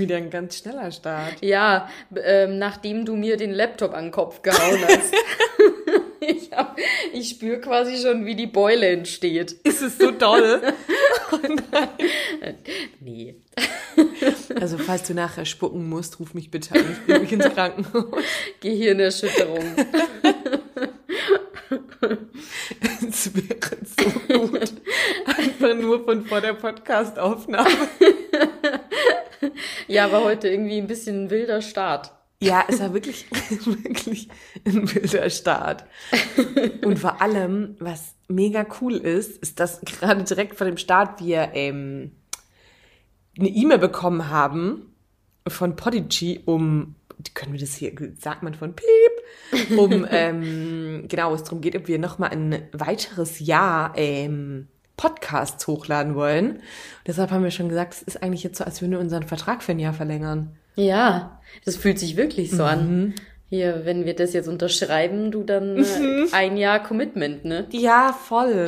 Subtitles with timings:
[0.00, 1.34] wieder ein ganz schneller Start.
[1.40, 5.14] Ja, ähm, nachdem du mir den Laptop an den Kopf gehauen hast.
[6.20, 6.76] ich hab,
[7.12, 9.52] ich spüre quasi schon, wie die Beule entsteht.
[9.64, 10.60] Ist es so doll?
[11.32, 11.38] oh
[13.00, 13.36] nee.
[14.60, 16.84] Also falls du nachher spucken musst, ruf mich bitte an.
[16.92, 18.24] Ich bringe mich ins Krankenhaus.
[18.60, 19.64] Gehirnerschütterung.
[23.08, 24.39] Es wäre so.
[25.60, 27.68] Einfach nur von vor der Podcastaufnahme.
[29.88, 32.12] Ja, aber heute irgendwie ein bisschen ein wilder Start.
[32.42, 33.26] Ja, es war wirklich,
[33.64, 34.28] wirklich
[34.64, 35.84] ein wilder Start.
[36.84, 41.50] Und vor allem, was mega cool ist, ist, dass gerade direkt vor dem Start wir
[41.54, 42.12] ähm,
[43.38, 44.94] eine E-Mail bekommen haben
[45.48, 46.94] von Podigy um,
[47.34, 51.88] können wir das hier, sagt man von Piep, um, ähm, genau, es darum geht, ob
[51.88, 54.68] wir nochmal ein weiteres Jahr ähm,
[55.00, 56.56] Podcasts hochladen wollen.
[56.56, 56.60] Und
[57.06, 59.62] deshalb haben wir schon gesagt, es ist eigentlich jetzt so, als würden wir unseren Vertrag
[59.62, 60.58] für ein Jahr verlängern.
[60.76, 63.14] Ja, das fühlt sich wirklich so an.
[63.48, 67.66] Hier, wenn wir das jetzt unterschreiben, du dann äh, ein Jahr Commitment, ne?
[67.70, 68.66] Ja, voll.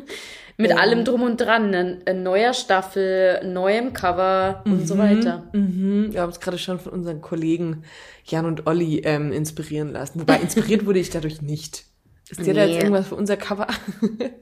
[0.56, 2.00] Mit allem drum und dran, ne?
[2.06, 5.48] Ein neuer Staffel, neuem Cover und so weiter.
[5.52, 6.08] Mhm.
[6.12, 7.84] Wir haben uns gerade schon von unseren Kollegen
[8.24, 10.20] Jan und Olli ähm, inspirieren lassen.
[10.20, 11.84] Wobei inspiriert wurde ich dadurch nicht.
[12.30, 12.72] Ist dir da Nee.
[12.72, 13.66] jetzt irgendwas für unser Cover?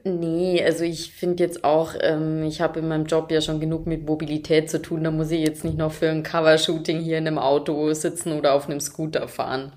[0.03, 3.85] Nee, also ich finde jetzt auch, ähm, ich habe in meinem Job ja schon genug
[3.87, 7.27] mit Mobilität zu tun, da muss ich jetzt nicht noch für ein Covershooting hier in
[7.27, 9.73] einem Auto sitzen oder auf einem Scooter fahren.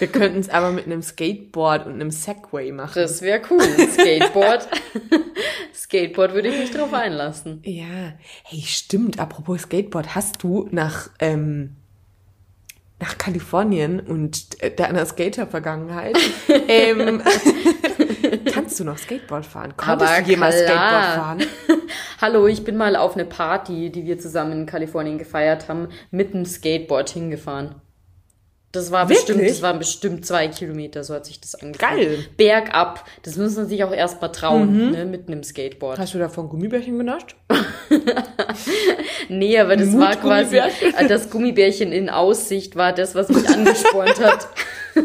[0.00, 3.00] Wir könnten es aber mit einem Skateboard und einem Segway machen.
[3.00, 3.60] Das wäre cool.
[3.60, 4.68] Skateboard.
[5.74, 7.60] Skateboard würde ich mich drauf einlassen.
[7.64, 8.14] Ja,
[8.44, 9.18] hey, stimmt.
[9.20, 11.76] Apropos Skateboard, hast du nach, ähm,
[13.00, 16.16] nach Kalifornien und äh, deiner Skater-Vergangenheit,
[16.68, 17.22] ähm,
[18.52, 19.74] kannst du noch Skateboard fahren?
[19.76, 20.76] Konntest Aber du jemals klar.
[20.76, 21.42] Skateboard fahren?
[22.20, 26.34] Hallo, ich bin mal auf eine Party, die wir zusammen in Kalifornien gefeiert haben, mit
[26.34, 27.76] einem Skateboard hingefahren.
[28.72, 29.54] Das war bestimmt, Wirklich?
[29.54, 31.80] das waren bestimmt zwei Kilometer, so hat sich das angefühlt.
[31.80, 32.18] Geil.
[32.18, 32.36] Mhm.
[32.36, 33.04] Bergab.
[33.24, 35.98] Das muss man sich auch erst mal trauen, ne, mit einem Skateboard.
[35.98, 37.34] Hast du davon Gummibärchen genascht?
[39.28, 44.20] Nee, aber das war quasi, äh, das Gummibärchen in Aussicht war das, was mich angespornt
[44.20, 44.48] hat.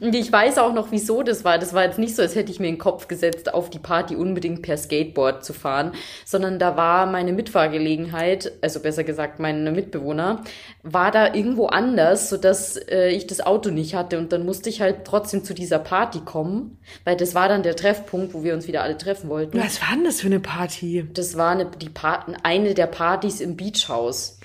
[0.00, 1.58] Und ich weiß auch noch, wieso das war.
[1.58, 3.78] Das war jetzt nicht so, als hätte ich mir in den Kopf gesetzt, auf die
[3.78, 5.92] Party unbedingt per Skateboard zu fahren,
[6.24, 10.42] sondern da war meine Mitfahrgelegenheit, also besser gesagt meine Mitbewohner,
[10.82, 14.80] war da irgendwo anders, sodass äh, ich das Auto nicht hatte und dann musste ich
[14.80, 18.66] halt trotzdem zu dieser Party kommen, weil das war dann der Treffpunkt, wo wir uns
[18.66, 19.58] wieder alle treffen wollten.
[19.60, 21.06] Was war denn das für eine Party?
[21.12, 24.40] Das war eine, die Pa- eine der Partys im Beachhaus.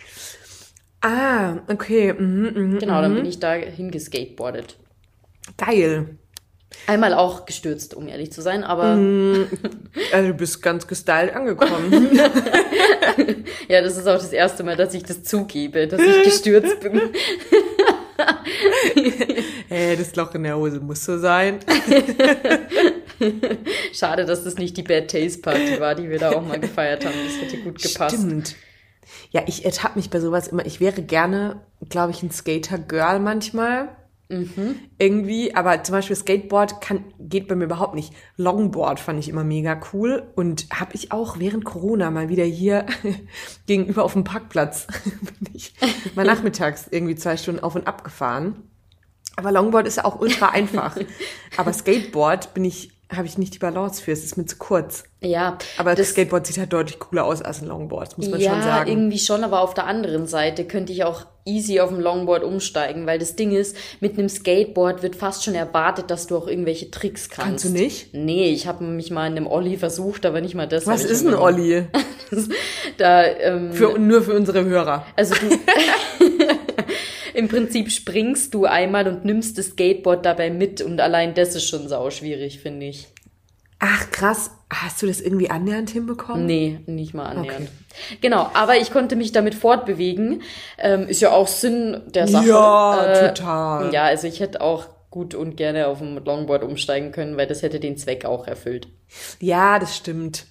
[1.02, 2.14] Ah, okay.
[2.14, 4.78] Mhm, mhm, Genau, dann bin ich da hingeskateboardet.
[5.58, 6.18] Geil.
[6.86, 8.98] Einmal auch gestürzt, um ehrlich zu sein, aber
[10.12, 12.10] Also du bist ganz gestylt angekommen.
[13.68, 17.02] ja, das ist auch das erste Mal, dass ich das zugebe, dass ich gestürzt bin.
[19.70, 21.60] hey, das Loch in der Hose muss so sein.
[23.94, 27.06] Schade, dass das nicht die Bad Taste Party war, die wir da auch mal gefeiert
[27.06, 27.16] haben.
[27.26, 28.18] Das hätte gut gepasst.
[28.18, 28.56] Stimmt.
[29.32, 30.66] Ja, ich ertappe mich bei sowas immer.
[30.66, 33.90] Ich wäre gerne, glaube ich, ein Skater-Girl manchmal.
[34.98, 38.14] Irgendwie, aber zum Beispiel Skateboard kann, geht bei mir überhaupt nicht.
[38.36, 42.86] Longboard fand ich immer mega cool und habe ich auch während Corona mal wieder hier
[43.68, 45.74] gegenüber auf dem Parkplatz bin ich
[46.16, 48.64] mal nachmittags irgendwie zwei Stunden auf und ab gefahren.
[49.38, 50.98] Aber Longboard ist ja auch ultra einfach.
[51.56, 54.12] Aber Skateboard bin ich, habe ich nicht die Balance für.
[54.12, 55.06] Es ist mir zu kurz.
[55.22, 58.30] Ja, Aber das das, Skateboard sieht halt deutlich cooler aus als ein Longboard, das muss
[58.30, 58.90] man ja, schon sagen.
[58.90, 63.08] irgendwie schon, aber auf der anderen Seite könnte ich auch easy auf dem Longboard umsteigen,
[63.08, 66.92] weil das Ding ist, mit einem Skateboard wird fast schon erwartet, dass du auch irgendwelche
[66.92, 67.64] Tricks kannst.
[67.64, 68.14] Kannst du nicht?
[68.14, 70.86] Nee, ich habe mich mal in einem Olli versucht, aber nicht mal das.
[70.86, 71.34] Was ist ein.
[71.34, 71.88] Olli?
[72.98, 75.06] Da, ähm, Für, nur für unsere Hörer.
[75.16, 75.48] also du,
[77.38, 81.70] im Prinzip springst du einmal und nimmst das Skateboard dabei mit und allein das ist
[81.70, 83.08] schon sau schwierig, finde ich.
[83.80, 86.48] Ach krass, hast du das irgendwie annähernd hinbekommen?
[86.48, 87.70] Nee, nicht mal annähernd.
[88.22, 90.42] Genau, aber ich konnte mich damit fortbewegen.
[90.80, 92.48] Ähm, ist ja auch Sinn der Sache.
[92.48, 93.94] Ja, Äh, total.
[93.94, 97.62] Ja, also ich hätte auch gut und gerne auf dem Longboard umsteigen können, weil das
[97.62, 98.88] hätte den Zweck auch erfüllt.
[99.40, 100.48] Ja, das stimmt.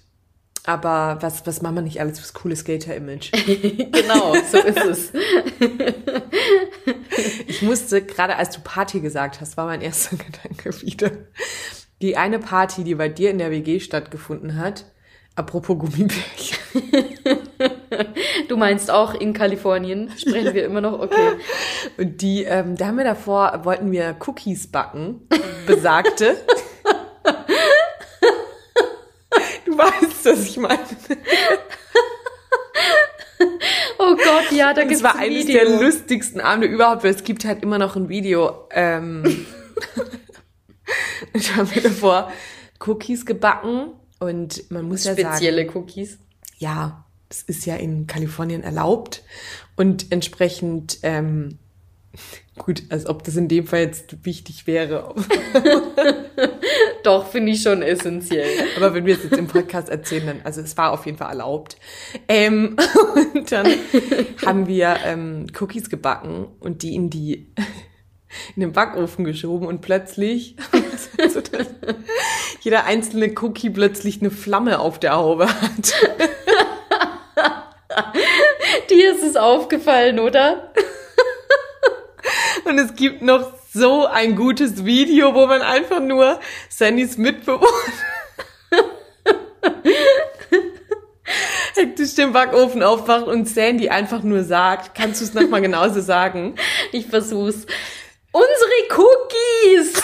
[0.67, 3.31] Aber was, was machen wir nicht alles fürs coole Skater-Image?
[3.91, 5.11] genau, so ist es.
[7.47, 11.11] Ich musste, gerade als du Party gesagt hast, war mein erster Gedanke wieder.
[12.01, 14.85] Die eine Party, die bei dir in der WG stattgefunden hat,
[15.35, 16.57] apropos Gummibärchen.
[18.47, 21.37] Du meinst auch in Kalifornien, sprechen wir immer noch, okay.
[21.97, 25.27] Und die, ähm, da haben wir davor, wollten wir Cookies backen,
[25.65, 26.37] besagte.
[29.65, 30.79] du weißt, was ich meine.
[34.27, 35.65] Gott, ja, da Und gibt's es war ein eines Video.
[35.65, 38.67] der lustigsten Abende überhaupt, weil es gibt halt immer noch ein Video.
[38.71, 39.45] Ähm,
[41.33, 42.31] ich habe mir davor
[42.85, 46.17] Cookies gebacken und man muss ja sagen, Spezielle Cookies.
[46.57, 49.23] ja, das ist ja in Kalifornien erlaubt
[49.75, 51.59] und entsprechend ähm,
[52.57, 55.13] gut, als ob das in dem Fall jetzt wichtig wäre.
[57.03, 58.49] Doch, finde ich schon essentiell.
[58.75, 61.29] Aber wenn wir es jetzt im Podcast erzählen, dann, also es war auf jeden Fall
[61.29, 61.77] erlaubt.
[62.27, 62.75] Ähm,
[63.33, 63.67] und dann
[64.45, 67.53] haben wir ähm, Cookies gebacken und die in die
[68.55, 70.57] in den Backofen geschoben und plötzlich
[71.17, 71.41] also
[72.61, 75.93] jeder einzelne Cookie plötzlich eine Flamme auf der Haube hat.
[78.89, 80.71] Dir ist es aufgefallen, oder?
[82.67, 87.65] Und es gibt noch so ein gutes Video, wo man einfach nur Sandys Mitbewohner
[91.75, 96.55] hektisch den Backofen aufmacht und Sandy einfach nur sagt, kannst du es nochmal genauso sagen?
[96.91, 97.65] Ich versuch's.
[98.33, 100.03] Unsere Cookies!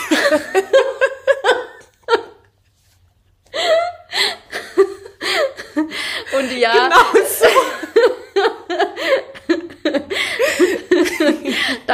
[6.36, 7.23] Und ja, Genau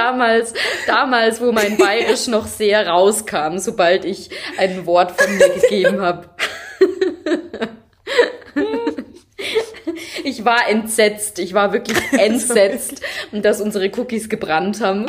[0.00, 0.55] damals,
[0.87, 6.31] damals, wo mein Bayerisch noch sehr rauskam, sobald ich ein Wort von mir gegeben habe.
[10.25, 13.02] Ich war entsetzt, ich war wirklich entsetzt,
[13.32, 15.06] dass unsere Cookies gebrannt haben.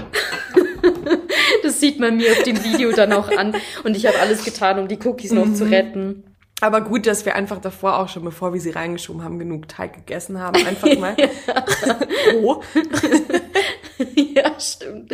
[1.64, 3.56] Das sieht man mir auf dem Video dann auch an.
[3.84, 6.24] Und ich habe alles getan, um die Cookies noch zu retten.
[6.62, 9.94] Aber gut, dass wir einfach davor auch schon, bevor wir sie reingeschoben haben, genug Teig
[9.94, 10.64] gegessen haben.
[10.66, 11.16] Einfach mal.
[12.42, 12.62] oh.
[14.36, 15.14] Ja, stimmt.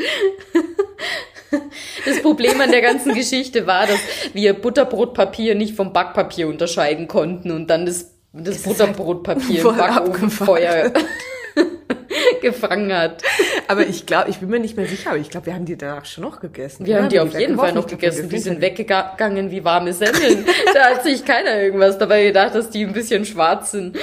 [2.05, 3.99] Das Problem an der ganzen Geschichte war, dass
[4.33, 10.91] wir Butterbrotpapier nicht vom Backpapier unterscheiden konnten und dann das, das Butterbrotpapier im Backofenfeuer
[12.41, 13.23] gefangen hat.
[13.67, 15.77] Aber ich glaube, ich bin mir nicht mehr sicher, aber ich glaube, wir haben die
[15.77, 16.85] danach schon noch gegessen.
[16.85, 17.03] Wir oder?
[17.03, 18.29] haben die auf jeden Fall noch gegessen.
[18.29, 20.45] Die sind weggegangen wie warme Semmeln.
[20.73, 23.97] Da hat sich keiner irgendwas dabei gedacht, dass die ein bisschen schwarz sind.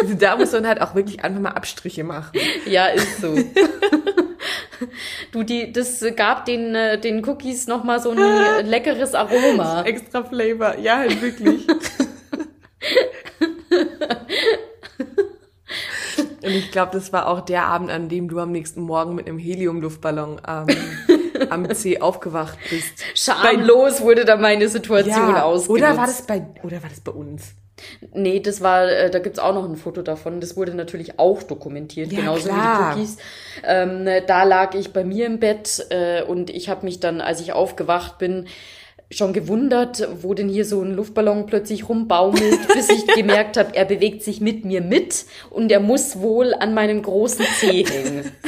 [0.00, 2.38] Also da muss man halt auch wirklich einfach mal Abstriche machen.
[2.66, 3.36] Ja, ist so.
[5.32, 8.18] Du, die, das gab den, äh, den Cookies noch mal so ein
[8.66, 9.82] leckeres Aroma.
[9.82, 10.78] Extra Flavor.
[10.78, 11.66] Ja, halt wirklich.
[16.48, 19.26] Und ich glaube, das war auch der Abend, an dem du am nächsten Morgen mit
[19.28, 20.66] einem Heliumluftballon ähm,
[21.50, 23.04] am C aufgewacht bist.
[23.14, 25.70] Schamlos wurde da meine Situation ausgenutzt.
[25.70, 27.52] oder war das bei oder war das bei uns?
[28.12, 30.40] Nee, das war, äh, da gibt's auch noch ein Foto davon.
[30.40, 32.96] Das wurde natürlich auch dokumentiert, Ja, genauso klar.
[32.96, 33.16] wie die Cookies.
[33.64, 37.40] Ähm, da lag ich bei mir im Bett äh, und ich habe mich dann, als
[37.40, 38.46] ich aufgewacht bin,
[39.10, 43.86] schon gewundert, wo denn hier so ein Luftballon plötzlich rumbaumelt, bis ich gemerkt habe, er
[43.86, 48.32] bewegt sich mit mir mit und er muss wohl an meinem großen Zeh hängen.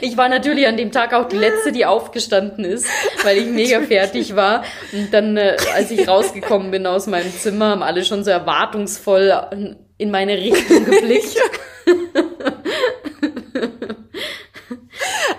[0.00, 2.86] Ich war natürlich an dem Tag auch die letzte, die aufgestanden ist,
[3.24, 4.64] weil ich mega fertig war.
[4.92, 9.76] Und dann, äh, als ich rausgekommen bin aus meinem Zimmer, haben alle schon so erwartungsvoll
[9.96, 11.36] in meine Richtung geblickt.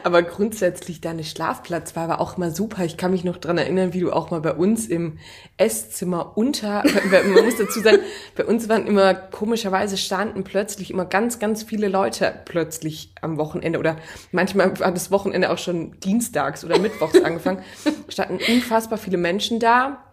[0.04, 2.86] Aber grundsätzlich deine Schlafplatz war aber auch mal super.
[2.86, 5.18] Ich kann mich noch dran erinnern, wie du auch mal bei uns im
[5.58, 8.00] Esszimmer unter, man muss dazu sagen,
[8.36, 13.80] bei uns waren immer komischerweise standen plötzlich immer ganz, ganz viele Leute plötzlich am Wochenende
[13.80, 13.98] oder
[14.32, 17.64] manchmal war das Wochenende auch schon dienstags oder mittwochs angefangen,
[18.10, 20.04] standen unfassbar viele Menschen da.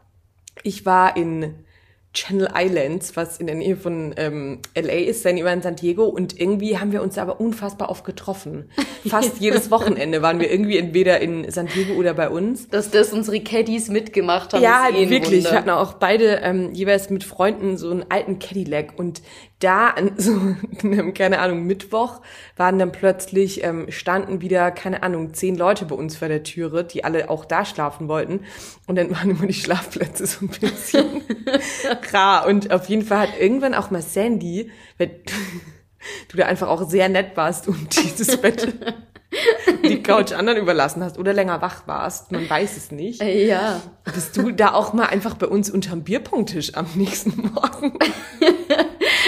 [0.62, 1.65] Ich war in
[2.16, 6.04] Channel Islands, was in der Nähe von ähm, LA ist, dann über in San Diego
[6.04, 8.70] und irgendwie haben wir uns aber unfassbar oft getroffen.
[9.06, 12.68] Fast jedes Wochenende waren wir irgendwie entweder in San Diego oder bei uns.
[12.70, 15.44] Dass das unsere Caddies mitgemacht haben, Ja, eh wirklich.
[15.44, 19.20] Wir hatten auch beide ähm, jeweils mit Freunden so einen alten Cadillac und
[19.58, 20.32] da an so
[20.82, 22.20] einem, keine Ahnung, Mittwoch
[22.56, 26.84] waren dann plötzlich, ähm, standen wieder, keine Ahnung, zehn Leute bei uns vor der Türe,
[26.84, 28.40] die alle auch da schlafen wollten.
[28.86, 31.22] Und dann waren immer die Schlafplätze so ein bisschen
[32.12, 32.46] rar.
[32.46, 35.22] Und auf jeden Fall hat irgendwann auch mal Sandy, weil
[36.28, 38.68] du da einfach auch sehr nett warst und dieses Bett,
[39.84, 43.20] die Couch anderen überlassen hast oder länger wach warst, man weiß es nicht.
[43.20, 43.82] Äh, Ja.
[44.14, 47.98] Bist du da auch mal einfach bei uns unterm Bierpunkttisch am nächsten Morgen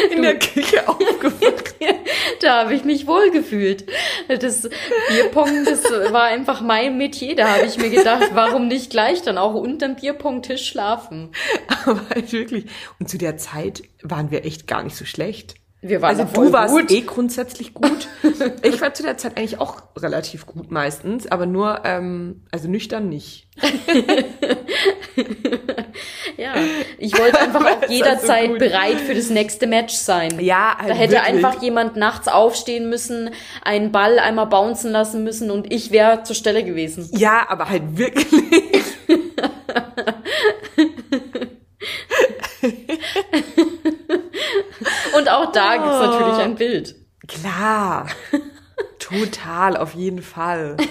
[0.17, 1.75] in der Küche aufgewacht?
[2.41, 3.87] Da habe ich mich wohlgefühlt.
[4.29, 4.69] Das
[5.09, 7.35] Bierpong, das war einfach mein Metier.
[7.35, 11.31] Da habe ich mir gedacht, warum nicht gleich dann auch unterm Bierpongtisch schlafen?
[11.85, 12.67] Aber halt wirklich.
[13.01, 15.55] Und zu der Zeit waren wir echt gar nicht so schlecht.
[15.81, 16.91] Wir waren also du warst gut.
[16.91, 18.09] eh grundsätzlich gut.
[18.63, 23.09] ich war zu der Zeit eigentlich auch relativ gut meistens, aber nur, ähm, also nüchtern
[23.09, 23.47] nicht.
[26.37, 26.55] Ja,
[26.99, 30.39] ich wollte einfach auch jederzeit so bereit für das nächste Match sein.
[30.39, 31.45] Ja, Da halt hätte wirklich.
[31.45, 33.31] einfach jemand nachts aufstehen müssen,
[33.65, 37.11] einen Ball einmal bouncen lassen müssen und ich wäre zur Stelle gewesen.
[37.13, 38.27] Ja, aber halt wirklich.
[45.19, 46.07] Und auch da Oh.
[46.07, 46.95] natürlich ein Bild.
[47.27, 48.07] Klar.
[48.99, 50.77] Total, auf jeden Fall.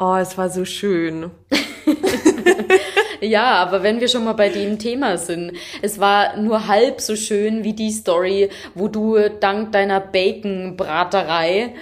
[0.00, 1.30] Oh, es war so schön.
[3.20, 7.16] Ja, aber wenn wir schon mal bei dem Thema sind, es war nur halb so
[7.16, 11.74] schön wie die Story, wo du dank deiner Bacon-Braterei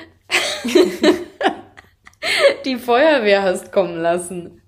[2.64, 4.62] die Feuerwehr hast kommen lassen.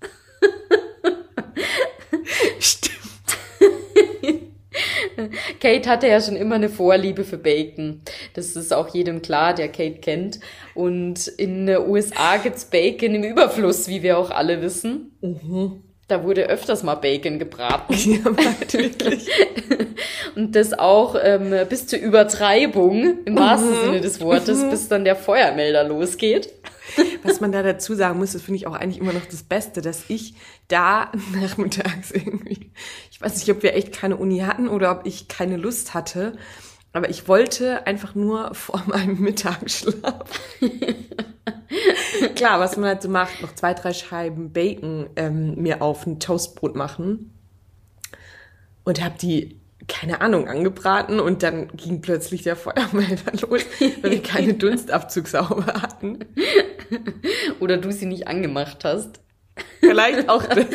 [2.59, 2.98] Stimmt.
[5.59, 8.01] Kate hatte ja schon immer eine Vorliebe für Bacon.
[8.33, 10.39] Das ist auch jedem klar, der Kate kennt.
[10.75, 15.11] Und in den USA gibt's Bacon im Überfluss, wie wir auch alle wissen.
[16.07, 17.93] Da wurde öfters mal Bacon gebraten.
[17.99, 19.27] Ja, wirklich.
[20.35, 25.15] Und das auch ähm, bis zur Übertreibung, im wahrsten Sinne des Wortes, bis dann der
[25.15, 26.49] Feuermelder losgeht.
[27.23, 29.81] Was man da dazu sagen muss, das finde ich auch eigentlich immer noch das Beste,
[29.81, 30.35] dass ich
[30.67, 32.71] da nachmittags irgendwie,
[33.11, 36.37] ich weiß nicht, ob wir echt keine Uni hatten oder ob ich keine Lust hatte,
[36.93, 40.29] aber ich wollte einfach nur vor meinem Mittagsschlaf.
[42.35, 46.19] Klar, was man halt so macht, noch zwei, drei Scheiben Bacon ähm, mir auf ein
[46.19, 47.31] Toastbrot machen
[48.83, 53.65] und habe die keine Ahnung angebraten und dann ging plötzlich der Feuermelder los,
[54.01, 56.19] weil wir keine Dunstabzugshaube hatten.
[57.59, 59.19] Oder du sie nicht angemacht hast.
[59.79, 60.65] Vielleicht auch das.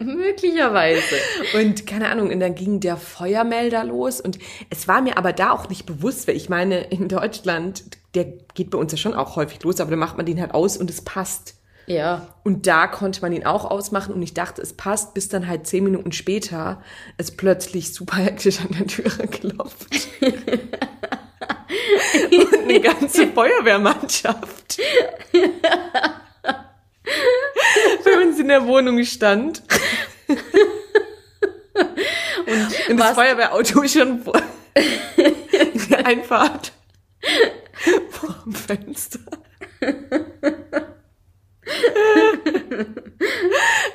[0.00, 1.16] Möglicherweise.
[1.54, 4.38] Und keine Ahnung, und dann ging der Feuermelder los und
[4.70, 7.84] es war mir aber da auch nicht bewusst, weil ich meine, in Deutschland,
[8.14, 8.24] der
[8.54, 10.76] geht bei uns ja schon auch häufig los, aber dann macht man den halt aus
[10.76, 11.54] und es passt.
[11.86, 12.34] Ja.
[12.44, 15.66] Und da konnte man ihn auch ausmachen und ich dachte, es passt, bis dann halt
[15.66, 16.82] zehn Minuten später
[17.16, 20.08] es plötzlich super hektisch an der Türe klopft.
[22.30, 24.78] Und eine ganze Feuerwehrmannschaft
[28.04, 29.62] bei uns in der Wohnung stand.
[31.74, 34.40] Und, das was- Feuerwehrauto schon vor
[35.90, 36.72] der Einfahrt
[38.10, 39.20] vor dem Fenster.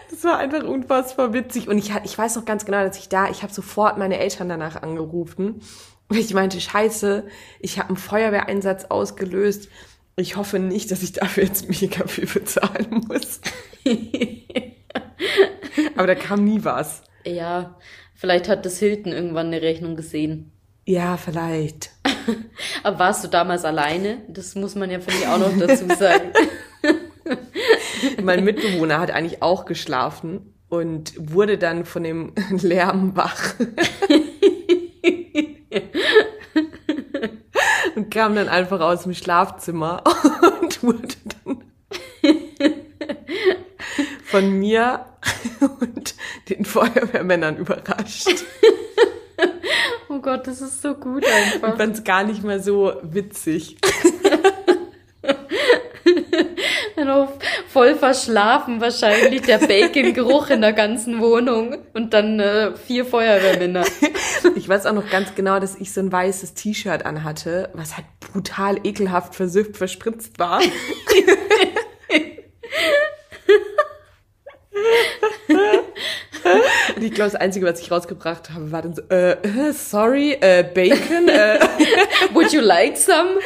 [0.10, 1.68] Das war einfach unfassbar witzig.
[1.68, 4.50] Und ich, ich weiß noch ganz genau, dass ich da, ich habe sofort meine Eltern
[4.50, 5.62] danach angerufen.
[6.10, 7.26] Ich meinte, scheiße,
[7.60, 9.70] ich habe einen Feuerwehreinsatz ausgelöst.
[10.16, 13.42] Ich hoffe nicht, dass ich dafür jetzt mega viel bezahlen muss.
[15.96, 17.04] Aber da kam nie was.
[17.26, 17.76] Ja.
[18.16, 20.52] Vielleicht hat das Hilton irgendwann eine Rechnung gesehen.
[20.86, 21.92] Ja, vielleicht.
[22.84, 24.20] Aber warst du damals alleine?
[24.28, 26.32] Das muss man ja, finde ich, auch noch dazu sagen.
[28.24, 33.54] Mein Mitbewohner hat eigentlich auch geschlafen und wurde dann von dem Lärm wach.
[38.18, 40.02] Kam dann einfach aus dem Schlafzimmer
[40.62, 41.08] und wurde
[41.46, 41.62] dann
[44.26, 45.06] von mir
[45.80, 46.16] und
[46.50, 48.28] den Feuerwehrmännern überrascht.
[50.10, 51.74] Oh Gott, das ist so gut einfach.
[51.74, 53.78] Ich fand es gar nicht mehr so witzig.
[56.96, 57.34] Dann auch
[57.68, 63.86] voll verschlafen wahrscheinlich der Bacon-Geruch in der ganzen Wohnung und dann äh, vier Feuerwehrmänner.
[64.56, 68.06] Ich weiß auch noch ganz genau, dass ich so ein weißes T-Shirt anhatte, was halt
[68.20, 70.62] brutal ekelhaft versüfft, verspritzt war.
[76.96, 80.38] Und ich glaube, das Einzige, was ich rausgebracht habe, war dann so, äh, äh, sorry,
[80.40, 81.60] äh, Bacon, äh.
[82.34, 83.38] Would you like some?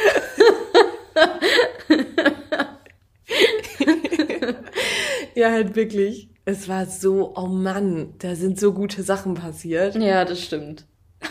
[5.34, 6.28] Ja, halt wirklich.
[6.44, 9.94] Es war so, oh Mann, da sind so gute Sachen passiert.
[9.96, 10.84] Ja, das stimmt.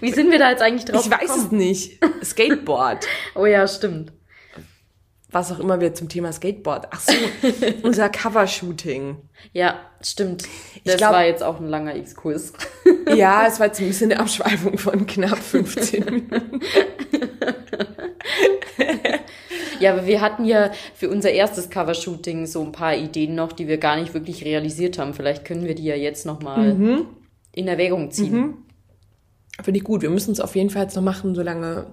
[0.00, 1.56] Wie sind wir da jetzt eigentlich drauf Ich weiß es gekommen?
[1.58, 1.98] nicht.
[2.24, 3.06] Skateboard.
[3.34, 4.12] Oh ja, stimmt.
[5.30, 6.86] Was auch immer wir zum Thema Skateboard.
[6.92, 7.12] Ach so,
[7.82, 9.16] unser Covershooting.
[9.52, 10.44] Ja, stimmt.
[10.84, 12.52] Das glaub- war jetzt auch ein langer Exkurs.
[13.14, 16.60] Ja, es war jetzt ein bisschen eine Abschweifung von knapp 15 Minuten.
[19.80, 23.68] Ja, aber wir hatten ja für unser erstes Covershooting so ein paar Ideen noch, die
[23.68, 25.14] wir gar nicht wirklich realisiert haben.
[25.14, 27.06] Vielleicht können wir die ja jetzt nochmal Mhm.
[27.52, 28.54] in Erwägung ziehen.
[29.62, 30.02] Finde ich gut.
[30.02, 31.86] Wir müssen es auf jeden Fall jetzt noch machen, solange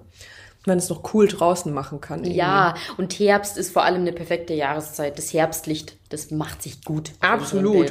[0.66, 2.20] man es noch cool draußen machen kann.
[2.20, 2.38] irgendwie.
[2.38, 5.16] Ja, und Herbst ist vor allem eine perfekte Jahreszeit.
[5.18, 7.12] Das Herbstlicht, das macht sich gut.
[7.20, 7.90] Absolut.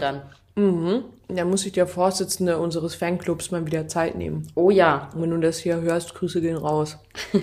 [0.55, 1.03] Mhm.
[1.29, 4.47] Da muss sich der Vorsitzende unseres Fanclubs mal wieder Zeit nehmen.
[4.55, 6.97] Oh ja, Und wenn du das hier hörst, Grüße gehen raus.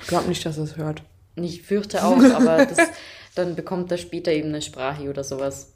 [0.00, 1.02] Ich glaube nicht, dass er es hört.
[1.42, 2.78] Ich fürchte auch, aber das,
[3.34, 5.72] dann bekommt er später eben eine Sprache oder sowas.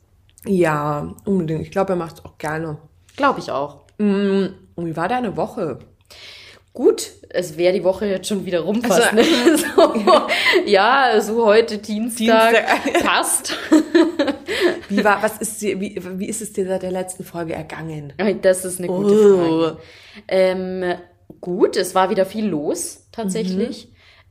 [0.47, 1.63] Ja, unbedingt.
[1.63, 2.79] Ich glaube, er macht es auch gerne.
[3.17, 3.81] Glaube ich auch.
[3.99, 4.55] Mhm.
[4.77, 5.81] Und wie war deine Woche?
[6.73, 9.13] Gut, es wäre die Woche jetzt schon wieder rum fast.
[9.13, 9.25] Also- ne?
[9.59, 9.95] so,
[10.67, 13.05] ja, so heute Dienstag, Dienstag.
[13.05, 13.57] passt.
[14.89, 18.13] Wie war, was ist dir, wie, wie ist es dir seit der letzten Folge ergangen?
[18.43, 19.39] Das ist eine gute Oh.
[19.39, 19.77] Frage.
[20.29, 20.85] Ähm,
[21.41, 23.89] gut, es war wieder viel los, tatsächlich.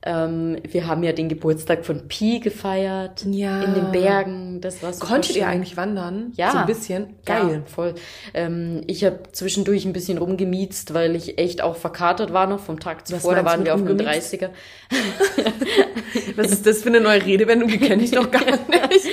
[0.10, 3.26] Ähm, wir haben ja den Geburtstag von Pi gefeiert.
[3.30, 3.62] Ja.
[3.62, 4.62] In den Bergen.
[4.62, 5.52] Das war super Konntet ihr schön.
[5.52, 6.32] eigentlich wandern?
[6.36, 6.52] Ja.
[6.52, 7.16] So ein bisschen?
[7.28, 7.64] Ja, Geil.
[7.66, 7.96] voll.
[8.34, 12.80] Ähm, ich habe zwischendurch ein bisschen rumgemiezt, weil ich echt auch verkatert war noch vom
[12.80, 13.36] Tag zuvor.
[13.36, 14.34] Da waren wir auf rumgemiezt?
[14.34, 14.50] 30er.
[16.38, 17.68] Was ist das für eine neue Redewendung?
[17.68, 18.62] Die kenne ich doch gar nicht.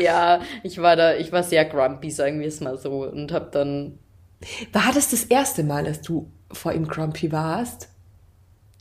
[0.00, 3.04] Ja, ich war da, ich war sehr grumpy, sagen wir es mal so.
[3.04, 3.98] Und habe dann,
[4.72, 7.88] War das das erste Mal, dass du vor ihm grumpy warst?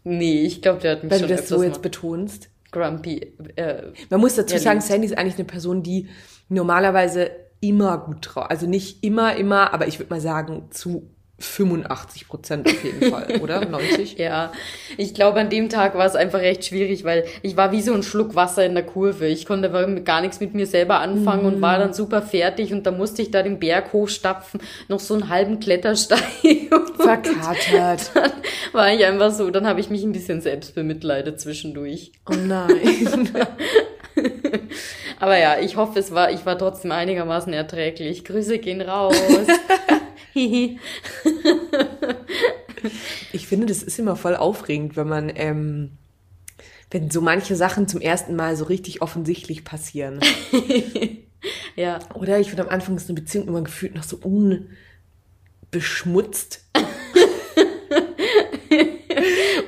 [0.09, 2.49] Nee, ich glaube, der hat mich Weil schon du das so jetzt mal betonst?
[2.71, 3.33] grumpy.
[3.55, 4.81] Äh, Man muss dazu sagen.
[4.81, 6.07] Sandy ist eigentlich eine Person, die
[6.49, 11.09] normalerweise immer gut drauf, also nicht immer, immer, aber ich würde mal sagen zu
[11.39, 13.65] 85 Prozent auf jeden Fall, oder?
[13.65, 14.17] 90?
[14.17, 14.51] Ja,
[14.97, 17.93] ich glaube, an dem Tag war es einfach recht schwierig, weil ich war wie so
[17.93, 19.27] ein Schluck Wasser in der Kurve.
[19.27, 19.69] Ich konnte
[20.03, 23.31] gar nichts mit mir selber anfangen und war dann super fertig und da musste ich
[23.31, 26.19] da den Berg hochstapfen, noch so einen halben Klettersteig.
[26.97, 28.11] Verkatert.
[28.13, 28.31] dann
[28.73, 32.11] war ich einfach so, dann habe ich mich ein bisschen selbst bemitleidet zwischendurch.
[32.29, 33.29] Oh nein.
[35.19, 38.23] Aber ja, ich hoffe, es war, ich war trotzdem einigermaßen erträglich.
[38.23, 39.15] Grüße gehen raus.
[43.33, 45.91] Ich finde, das ist immer voll aufregend, wenn man, ähm,
[46.91, 50.19] wenn so manche Sachen zum ersten Mal so richtig offensichtlich passieren.
[51.75, 54.17] ja, Oder ich finde am Anfang ist eine Beziehung immer gefühlt noch so
[55.71, 56.65] unbeschmutzt.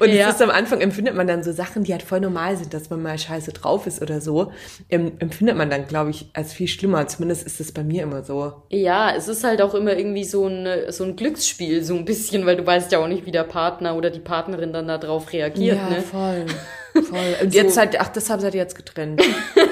[0.02, 0.30] Und Ja.
[0.30, 2.90] es ist am Anfang empfindet man dann so Sachen, die halt voll normal sind, dass
[2.90, 4.52] man mal scheiße drauf ist oder so,
[4.90, 7.08] empfindet man dann, glaube ich, als viel schlimmer.
[7.08, 8.54] Zumindest ist es bei mir immer so.
[8.70, 12.46] Ja, es ist halt auch immer irgendwie so ein, so ein Glücksspiel, so ein bisschen,
[12.46, 15.78] weil du weißt ja auch nicht, wie der Partner oder die Partnerin dann darauf reagiert,
[15.78, 16.02] ja, ne?
[16.02, 16.46] voll.
[16.94, 17.36] Voll.
[17.42, 19.22] Und So- jetzt halt, ach, deshalb seid ihr jetzt getrennt.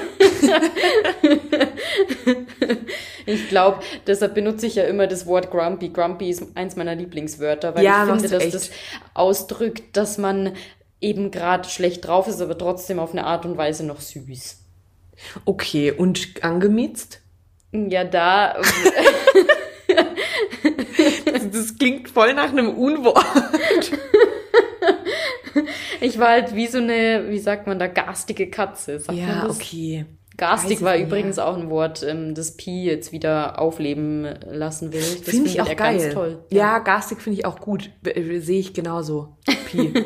[3.26, 5.90] Ich glaube, deshalb benutze ich ja immer das Wort grumpy.
[5.90, 8.54] Grumpy ist eins meiner Lieblingswörter, weil Ja, ich finde, dass echt.
[8.54, 8.70] das
[9.14, 10.54] ausdrückt, dass man
[11.00, 14.58] eben gerade schlecht drauf ist, aber trotzdem auf eine Art und Weise noch süß.
[15.44, 17.20] Okay, und angemiezt?
[17.72, 18.56] Ja, da,
[21.52, 23.24] Das klingt voll nach einem Unwort.
[26.00, 28.98] ich war halt wie so eine, wie sagt man da, garstige Katze.
[28.98, 30.06] Sagt man Ja, okay.
[30.40, 34.92] Garstig war ich nicht, übrigens auch ein Wort, ähm, das Pi jetzt wieder aufleben lassen
[34.92, 35.00] will.
[35.00, 35.98] Das Finde ich findet auch geil.
[35.98, 36.38] ganz toll.
[36.50, 37.90] Ja, garstig finde ich auch gut.
[38.04, 39.36] Äh, Sehe ich genauso.
[39.66, 39.92] Pi.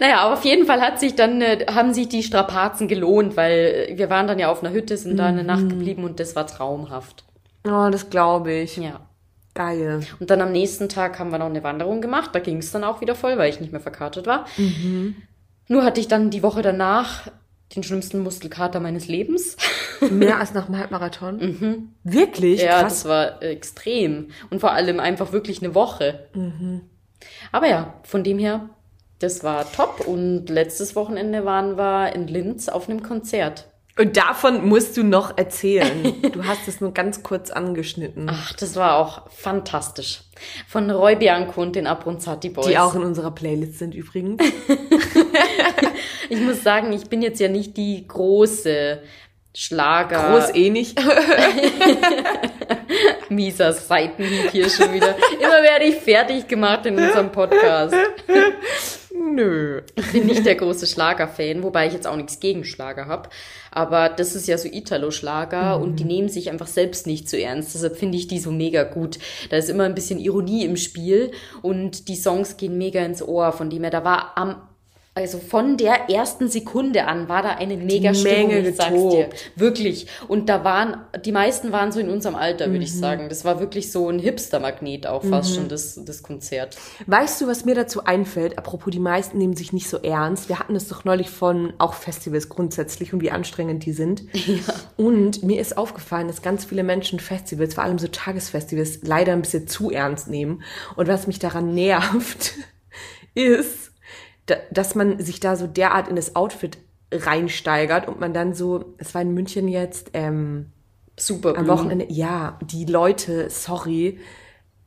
[0.00, 3.92] Naja, aber auf jeden Fall hat sich dann, äh, haben sich die Strapazen gelohnt, weil
[3.94, 5.46] wir waren dann ja auf einer Hütte, sind da eine Mhm.
[5.46, 7.24] Nacht geblieben und das war traumhaft.
[7.66, 8.76] oh, das glaube ich.
[8.76, 9.00] Ja.
[9.54, 10.00] Geil.
[10.18, 12.30] Und dann am nächsten Tag haben wir noch eine Wanderung gemacht.
[12.32, 14.46] Da ging es dann auch wieder voll, weil ich nicht mehr verkartet war.
[14.56, 15.14] Mhm.
[15.68, 17.30] Nur hatte ich dann die Woche danach
[17.74, 19.56] den schlimmsten Muskelkater meines Lebens.
[20.10, 21.90] Mehr als nach dem Halbmarathon?
[22.04, 22.60] Wirklich?
[22.60, 22.66] Mhm.
[22.66, 23.02] Ja, Krass.
[23.02, 24.28] das war extrem.
[24.50, 26.26] Und vor allem einfach wirklich eine Woche.
[26.34, 26.82] Mhm.
[27.52, 28.68] Aber ja, von dem her,
[29.18, 30.06] das war top.
[30.06, 33.66] Und letztes Wochenende waren wir in Linz auf einem Konzert.
[33.96, 36.14] Und davon musst du noch erzählen.
[36.34, 38.28] Du hast es nur ganz kurz angeschnitten.
[38.28, 40.22] Ach, das war auch fantastisch.
[40.66, 42.66] Von Roy Bianco und den Abronzati Boys.
[42.66, 44.42] Die auch in unserer Playlist sind übrigens.
[46.28, 49.00] Ich muss sagen, ich bin jetzt ja nicht die große
[49.54, 50.30] Schlager.
[50.30, 50.98] Groß eh nicht.
[53.28, 55.14] Mieser Seitenhieb hier schon wieder.
[55.38, 57.94] Immer werde ich fertig gemacht in unserem Podcast.
[59.32, 59.82] Nö.
[59.96, 63.30] Ich bin nicht der große Schlager-Fan, wobei ich jetzt auch nichts gegen Schlager habe.
[63.70, 67.74] Aber das ist ja so Italo-Schlager und die nehmen sich einfach selbst nicht so ernst.
[67.74, 69.18] Deshalb finde ich die so mega gut.
[69.50, 71.32] Da ist immer ein bisschen Ironie im Spiel
[71.62, 73.52] und die Songs gehen mega ins Ohr.
[73.52, 74.56] Von dem her, da war am
[75.16, 79.28] also von der ersten Sekunde an war da eine mega Stimmung, Menge ich sag's dir.
[79.54, 80.08] Wirklich.
[80.26, 82.82] Und da waren, die meisten waren so in unserem Alter, würde Mhm.
[82.82, 83.28] ich sagen.
[83.28, 86.76] Das war wirklich so ein Hipster-Magnet auch fast schon, das, das Konzert.
[87.06, 88.58] Weißt du, was mir dazu einfällt?
[88.58, 90.48] Apropos, die meisten nehmen sich nicht so ernst.
[90.48, 94.24] Wir hatten es doch neulich von auch Festivals grundsätzlich und wie anstrengend die sind.
[94.96, 99.42] Und mir ist aufgefallen, dass ganz viele Menschen Festivals, vor allem so Tagesfestivals, leider ein
[99.42, 100.62] bisschen zu ernst nehmen.
[100.96, 102.54] Und was mich daran nervt,
[103.34, 103.92] ist,
[104.70, 106.78] dass man sich da so derart in das Outfit
[107.10, 110.72] reinsteigert und man dann so, es war in München jetzt, ähm,
[111.16, 111.56] Super.
[111.56, 114.18] am Wochenende, ja, die Leute, sorry,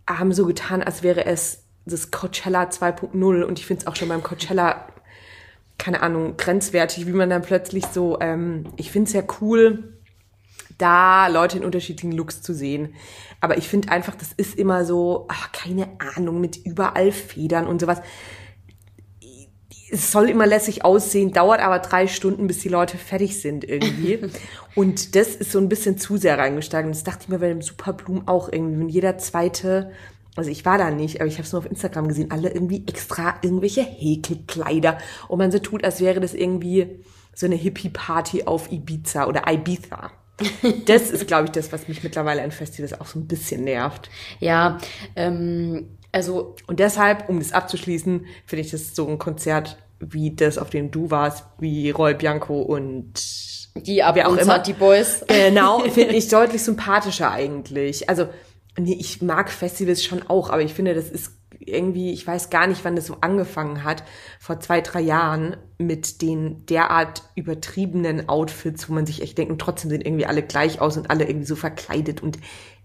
[0.07, 4.09] haben so getan, als wäre es das Coachella 2.0 und ich finde es auch schon
[4.09, 4.87] beim Coachella,
[5.77, 9.93] keine Ahnung, grenzwertig, wie man dann plötzlich so, ähm, ich finde es ja cool,
[10.77, 12.93] da Leute in unterschiedlichen Looks zu sehen.
[13.39, 17.81] Aber ich finde einfach, das ist immer so, ach, keine Ahnung, mit überall Federn und
[17.81, 18.01] sowas.
[19.89, 24.19] Es soll immer lässig aussehen, dauert aber drei Stunden, bis die Leute fertig sind irgendwie.
[24.75, 26.87] und das ist so ein bisschen zu sehr reingesteigert.
[26.87, 28.79] Und das dachte ich mir bei dem Superblumen auch irgendwie.
[28.79, 29.91] Wenn jeder zweite,
[30.35, 32.83] also ich war da nicht, aber ich habe es nur auf Instagram gesehen, alle irgendwie
[32.87, 34.97] extra irgendwelche Häkelkleider.
[35.27, 36.99] Und man so tut, als wäre das irgendwie
[37.33, 40.11] so eine Hippie-Party auf Ibiza oder Ibiza.
[40.85, 44.09] Das ist, glaube ich, das, was mich mittlerweile an Festivals auch so ein bisschen nervt.
[44.39, 44.77] Ja,
[45.15, 50.57] ähm, also Und deshalb, um das abzuschließen, finde ich das so ein Konzert wie das,
[50.57, 53.13] auf dem du warst, wie Roy Bianco und
[53.75, 54.43] die Ab- wer auch immer.
[54.43, 55.23] Sati Boys.
[55.27, 58.09] Genau, finde ich deutlich sympathischer eigentlich.
[58.09, 58.27] Also,
[58.77, 62.67] nee, ich mag Festivals schon auch, aber ich finde, das ist irgendwie, ich weiß gar
[62.67, 64.03] nicht, wann das so angefangen hat,
[64.39, 69.59] vor zwei, drei Jahren mit den derart übertriebenen Outfits, wo man sich echt denkt, und
[69.59, 72.39] trotzdem sehen irgendwie alle gleich aus und alle irgendwie so verkleidet und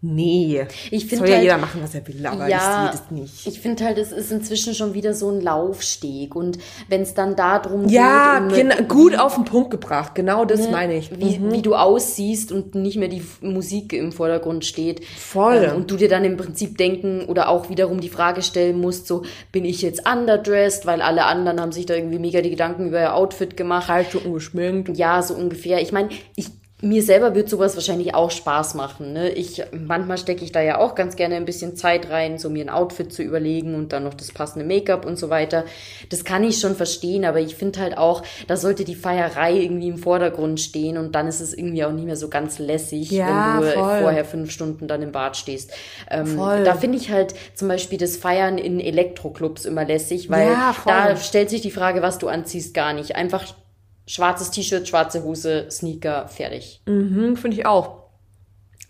[0.05, 0.67] nee.
[0.91, 3.47] Ich Soll ja halt- jeder machen, was er will, aber ich sehe das nicht.
[3.47, 6.35] Ich finde halt, es ist inzwischen schon wieder so ein Laufsteg.
[6.35, 10.17] Und wenn es dann darum Ja, geht, um, genau, gut auf den Punkt gebracht.
[10.17, 11.17] Genau das meine ich.
[11.19, 15.05] wie, wie du aussiehst und nicht mehr die Musik im Vordergrund steht.
[15.05, 15.69] Voll.
[15.71, 19.07] Ähm, und du dir dann im Prinzip denken oder auch wiederum die Frage stellen musst,
[19.07, 22.82] so, bin ich jetzt underdressed, weil alle anderen haben sich da irgendwie mega die Gedanken
[22.89, 23.89] über ihr Outfit gemacht.
[23.89, 24.97] Drei Stunden geschminkt.
[24.97, 25.81] Ja, so ungefähr.
[25.81, 26.51] Ich meine, ich
[26.85, 29.13] mir selber wird sowas wahrscheinlich auch Spaß machen.
[29.13, 29.31] Ne?
[29.31, 32.65] Ich manchmal stecke ich da ja auch ganz gerne ein bisschen Zeit rein, so mir
[32.65, 35.65] ein Outfit zu überlegen und dann noch das passende Make-up und so weiter.
[36.11, 39.87] Das kann ich schon verstehen, aber ich finde halt auch, da sollte die Feierei irgendwie
[39.89, 43.27] im Vordergrund stehen und dann ist es irgendwie auch nicht mehr so ganz lässig, Ja,
[43.61, 44.01] wenn du voll.
[44.01, 45.71] vorher fünf Stunden dann im Bad stehst.
[46.11, 46.65] Ähm, Voll.
[46.65, 51.17] Da finde ich halt zum Beispiel das Feiern in Elektroclubs immer lässig, weil Ja, da
[51.17, 53.15] stellt sich die Frage, was du anziehst, gar nicht.
[53.15, 53.45] Einfach
[54.13, 56.83] schwarzes T-Shirt, schwarze Hose, Sneaker, fertig.
[56.87, 58.03] Mhm, finde ich auch.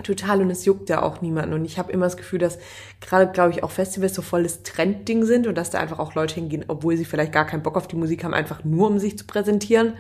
[0.03, 1.53] Total und es juckt ja auch niemanden.
[1.55, 2.59] Und ich habe immer das Gefühl, dass
[3.01, 6.17] gerade, glaube ich, auch Festivals so voll das Trendding sind und dass da einfach auch
[6.17, 8.99] Leute hingehen, obwohl sie vielleicht gar keinen Bock auf die Musik haben, einfach nur um
[8.99, 9.93] sich zu präsentieren.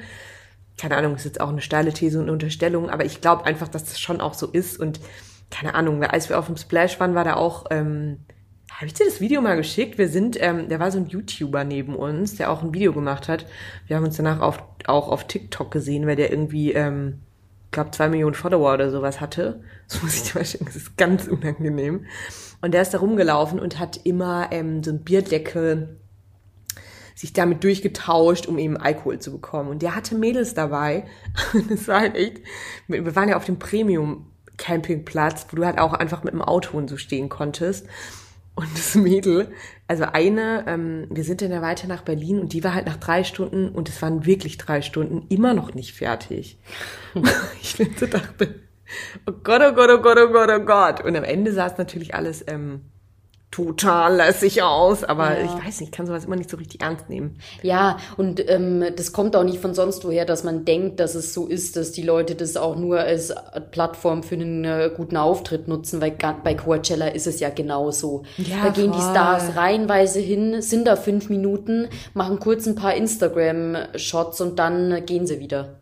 [0.76, 3.68] Keine Ahnung, ist jetzt auch eine steile These und eine Unterstellung, aber ich glaube einfach,
[3.68, 4.80] dass das schon auch so ist.
[4.80, 4.98] Und
[5.50, 8.18] keine Ahnung, als wir auf dem Splash waren, war da auch, ähm,
[8.76, 9.98] habe ich dir das Video mal geschickt?
[9.98, 13.28] Wir sind, ähm, der war so ein YouTuber neben uns, der auch ein Video gemacht
[13.28, 13.46] hat.
[13.86, 17.20] Wir haben uns danach auf, auch auf TikTok gesehen, weil der irgendwie, ähm,
[17.70, 19.60] glaube zwei Millionen Follower oder sowas hatte.
[19.92, 22.06] Das muss ich dir mal schicken, das ist ganz unangenehm.
[22.62, 26.00] Und der ist da rumgelaufen und hat immer ähm, so ein Bierdeckel
[27.14, 29.68] sich damit durchgetauscht, um eben Alkohol zu bekommen.
[29.68, 31.04] Und der hatte Mädels dabei.
[31.70, 32.38] Es war halt echt,
[32.88, 36.88] wir waren ja auf dem Premium-Campingplatz, wo du halt auch einfach mit dem Auto und
[36.88, 37.86] so stehen konntest.
[38.54, 39.50] Und das Mädel,
[39.88, 42.98] also eine, ähm, wir sind dann ja weiter nach Berlin und die war halt nach
[42.98, 46.58] drei Stunden, und es waren wirklich drei Stunden, immer noch nicht fertig.
[47.62, 48.60] ich so dachte,
[49.26, 51.04] oh Gott, oh Gott, oh Gott, oh Gott, oh Gott.
[51.04, 52.82] Und am Ende es natürlich alles ähm,
[53.52, 55.44] total lässig aus, aber Ja.
[55.44, 57.36] ich weiß nicht, ich kann sowas immer nicht so richtig ernst nehmen.
[57.62, 61.32] Ja, und ähm, das kommt auch nicht von sonst woher, dass man denkt, dass es
[61.34, 63.32] so ist, dass die Leute das auch nur als
[63.70, 68.22] Plattform für einen äh, guten Auftritt nutzen, weil bei Coachella ist es ja genauso.
[68.38, 69.10] Ja, da gehen die voll.
[69.10, 75.26] Stars reihenweise hin, sind da fünf Minuten, machen kurz ein paar Instagram-Shots und dann gehen
[75.26, 75.81] sie wieder.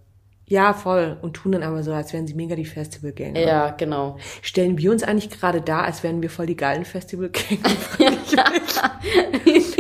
[0.51, 1.17] Ja, voll.
[1.23, 3.41] Und tun dann aber so, als wären sie mega die Festivalgänger.
[3.41, 4.19] Ja, genau.
[4.43, 7.61] Stellen wir uns eigentlich gerade da, als wären wir voll die geilen Festivalgänger?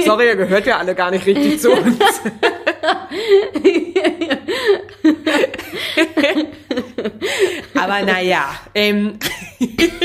[0.04, 1.98] Sorry, ihr gehört ja alle gar nicht richtig zu uns.
[7.74, 9.18] aber naja, ähm,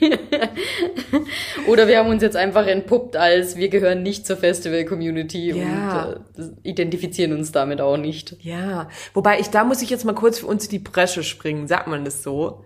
[1.66, 6.16] Oder wir haben uns jetzt einfach entpuppt als wir gehören nicht zur Festival-Community Ja.
[6.36, 8.36] und äh, identifizieren uns damit auch nicht.
[8.40, 11.66] Ja, wobei ich, da muss ich jetzt mal kurz für uns in die Bresche springen,
[11.66, 12.64] sagt man das so?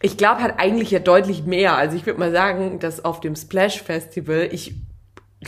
[0.00, 1.76] Ich glaube halt eigentlich ja deutlich mehr.
[1.76, 4.74] Also ich würde mal sagen, dass auf dem Splash Festival ich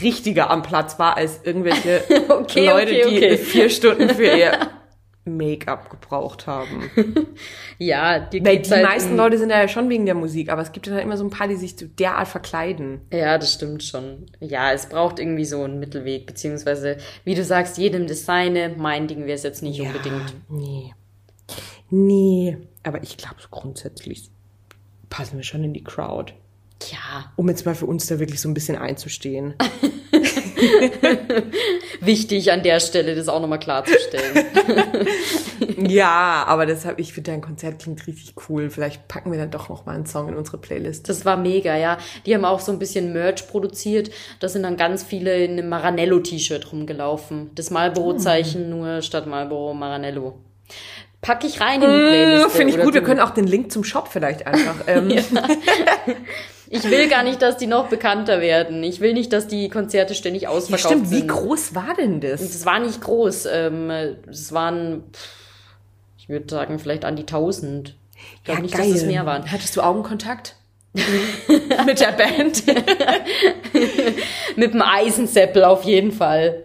[0.00, 3.36] richtiger am Platz war als irgendwelche Okay, Leute, okay, die okay.
[3.36, 4.52] vier Stunden für ihr
[5.24, 6.90] Make-up gebraucht haben.
[7.78, 10.70] Ja, die Weil die halt meisten Leute sind ja schon wegen der Musik, aber es
[10.70, 13.00] gibt dann halt immer so ein paar, die sich so derart verkleiden.
[13.12, 14.26] Ja, das stimmt schon.
[14.38, 18.74] Ja, es braucht irgendwie so einen Mittelweg, beziehungsweise, wie du sagst, jedem das seine.
[18.76, 20.34] Mein Ding wäre es jetzt nicht unbedingt.
[20.48, 20.94] Nee.
[21.90, 22.58] Nee.
[22.84, 24.30] Aber ich glaube, grundsätzlich
[25.10, 26.32] passen wir schon in die Crowd.
[26.90, 29.54] Ja, um jetzt mal für uns da wirklich so ein bisschen einzustehen.
[32.00, 34.46] Wichtig an der Stelle, das auch nochmal klarzustellen.
[35.88, 38.70] ja, aber deshalb, ich finde dein Konzert klingt richtig cool.
[38.70, 41.08] Vielleicht packen wir dann doch noch mal einen Song in unsere Playlist.
[41.08, 41.98] Das war mega, ja.
[42.26, 44.10] Die haben auch so ein bisschen Merch produziert.
[44.40, 47.50] Da sind dann ganz viele in einem Maranello-T-Shirt rumgelaufen.
[47.54, 50.38] Das Marlboro-Zeichen nur statt Marlboro Maranello.
[51.24, 52.56] Pack ich rein in die Playlist.
[52.56, 52.92] Finde ich gut.
[52.92, 54.74] Wir können auch den Link zum Shop vielleicht einfach.
[54.86, 55.08] Ähm,
[56.70, 58.82] Ich will gar nicht, dass die noch bekannter werden.
[58.82, 61.10] Ich will nicht, dass die Konzerte ständig ja, ausverkauft stimmt.
[61.10, 61.28] Wie sind.
[61.28, 62.40] groß war denn das?
[62.40, 63.46] Das war nicht groß.
[63.52, 63.90] Ähm,
[64.30, 65.04] es waren,
[66.18, 67.96] ich würde sagen, vielleicht an die 1000.
[68.36, 69.50] Ich glaube nicht, dass es mehr waren.
[69.50, 70.56] Hattest du Augenkontakt?
[71.86, 72.62] Mit der Band?
[74.56, 76.62] Mit dem Eisenseppel auf jeden Fall.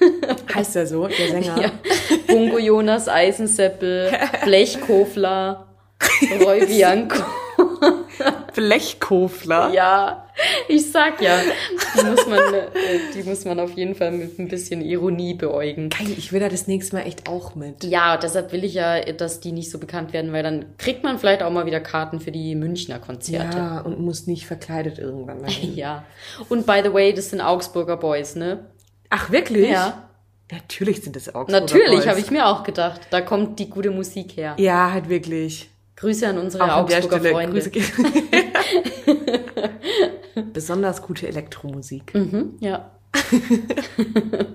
[0.54, 1.60] heißt er so, der Sänger?
[1.60, 1.70] Ja.
[2.26, 4.12] Bungo Jonas, Eisenseppel,
[4.44, 5.66] Blechkofler,
[6.42, 7.22] Roy Bianco.
[8.54, 9.70] Blechkofler.
[9.72, 10.26] Ja,
[10.68, 11.38] ich sag ja,
[11.96, 12.68] die muss man, äh,
[13.14, 15.90] die muss man auf jeden Fall mit ein bisschen Ironie beäugen.
[15.90, 17.84] Geil, ich will da das nächste Mal echt auch mit.
[17.84, 21.18] Ja, deshalb will ich ja, dass die nicht so bekannt werden, weil dann kriegt man
[21.18, 23.56] vielleicht auch mal wieder Karten für die Münchner Konzerte.
[23.56, 25.74] Ja, und muss nicht verkleidet irgendwann dahin.
[25.74, 26.04] Ja.
[26.48, 28.66] Und by the way, das sind Augsburger Boys, ne?
[29.10, 29.70] Ach, wirklich?
[29.70, 30.08] Ja.
[30.52, 33.02] Natürlich sind es Augsburger Natürlich, habe ich mir auch gedacht.
[33.10, 34.54] Da kommt die gute Musik her.
[34.58, 35.70] Ja, halt wirklich.
[36.00, 37.62] Grüße an unsere Auch Augsburger Freunde.
[40.52, 42.14] Besonders gute Elektromusik.
[42.14, 42.90] Mhm, ja.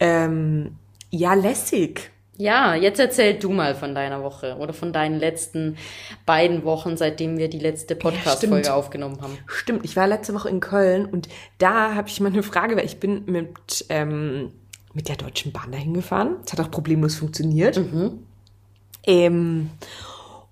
[0.00, 0.76] Ähm,
[1.10, 2.10] ja, lässig.
[2.38, 5.78] Ja, jetzt erzähl du mal von deiner Woche oder von deinen letzten
[6.26, 8.76] beiden Wochen, seitdem wir die letzte Podcast-Folge stimmt.
[8.76, 9.38] aufgenommen haben.
[9.46, 12.84] Stimmt, ich war letzte Woche in Köln und da habe ich mal eine Frage, weil
[12.84, 14.52] ich bin mit, ähm,
[14.92, 16.36] mit der Deutschen Bahn dahin gefahren.
[16.44, 17.80] Es hat auch problemlos funktioniert.
[19.06, 19.70] Ähm,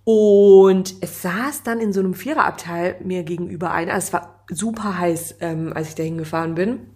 [0.05, 3.89] und es saß dann in so einem Viererabteil mir gegenüber ein.
[3.89, 6.91] Also es war super heiß, ähm, als ich dahin gefahren bin.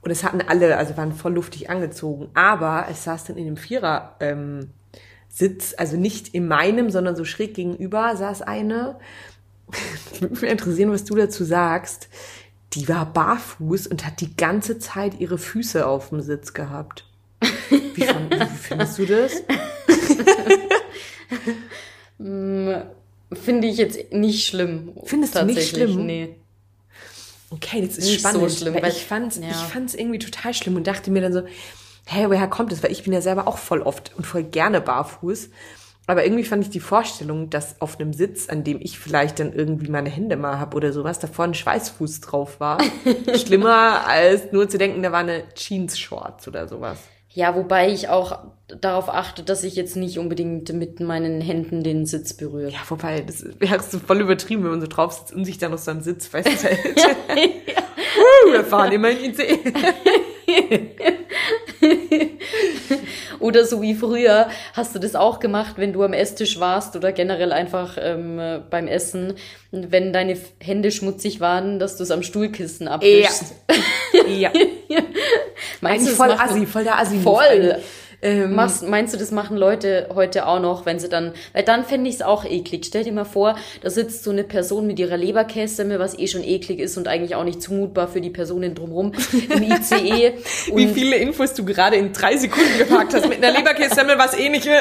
[0.00, 2.28] Und es hatten alle, also waren voll luftig angezogen.
[2.34, 4.70] Aber es saß dann in dem Vierer ähm,
[5.28, 8.98] Sitz, also nicht in meinem, sondern so schräg gegenüber saß eine.
[10.20, 12.08] Würde mich interessieren, was du dazu sagst.
[12.74, 17.04] Die war barfuß und hat die ganze Zeit ihre Füße auf dem Sitz gehabt.
[17.70, 19.32] Wie, fand, wie findest du das?
[22.18, 24.92] Finde ich jetzt nicht schlimm.
[25.04, 26.06] Findest du nicht Tatsächlich, schlimm?
[26.06, 26.36] Nee.
[27.50, 28.52] Okay, das ist Nicht so spannend.
[28.52, 29.48] schlimm, weil weil- ich fand's, ja.
[29.50, 31.42] ich fand's irgendwie total schlimm und dachte mir dann so,
[32.06, 32.82] hä, woher kommt das?
[32.82, 35.50] Weil ich bin ja selber auch voll oft und voll gerne barfuß.
[36.08, 39.52] Aber irgendwie fand ich die Vorstellung, dass auf einem Sitz, an dem ich vielleicht dann
[39.52, 42.78] irgendwie meine Hände mal hab oder sowas, da vorne ein Schweißfuß drauf war,
[43.44, 46.98] schlimmer als nur zu denken, da war eine Jeans-Shorts oder sowas.
[47.36, 48.38] Ja, wobei ich auch
[48.80, 52.70] darauf achte, dass ich jetzt nicht unbedingt mit meinen Händen den Sitz berühre.
[52.70, 55.72] Ja, wobei, das wäre so voll übertrieben, wenn man so drauf sitzt und sich dann
[55.72, 56.78] noch so am Sitz festhält.
[58.18, 59.58] Uh, wir fahren immer in ICE.
[63.38, 67.12] Oder so wie früher, hast du das auch gemacht, wenn du am Esstisch warst oder
[67.12, 69.34] generell einfach ähm, beim Essen,
[69.70, 73.54] wenn deine Hände schmutzig waren, dass du es am Stuhlkissen abwischst.
[74.28, 74.50] Ja.
[75.80, 77.78] Meinst Eigentlich du, voll assi, voll der assi Voll.
[78.26, 81.84] Ähm, Machst, meinst du, das machen Leute heute auch noch, wenn sie dann, weil dann
[81.84, 82.84] fände ich es auch eklig.
[82.86, 86.42] Stell dir mal vor, da sitzt so eine Person mit ihrer Leberkässemmel, was eh schon
[86.42, 90.32] eklig ist und eigentlich auch nicht zumutbar für die Personen drumherum im ICE.
[90.74, 94.48] Wie viele Infos du gerade in drei Sekunden gepackt hast mit einer Leberkässemmel, was eh
[94.48, 94.68] nicht.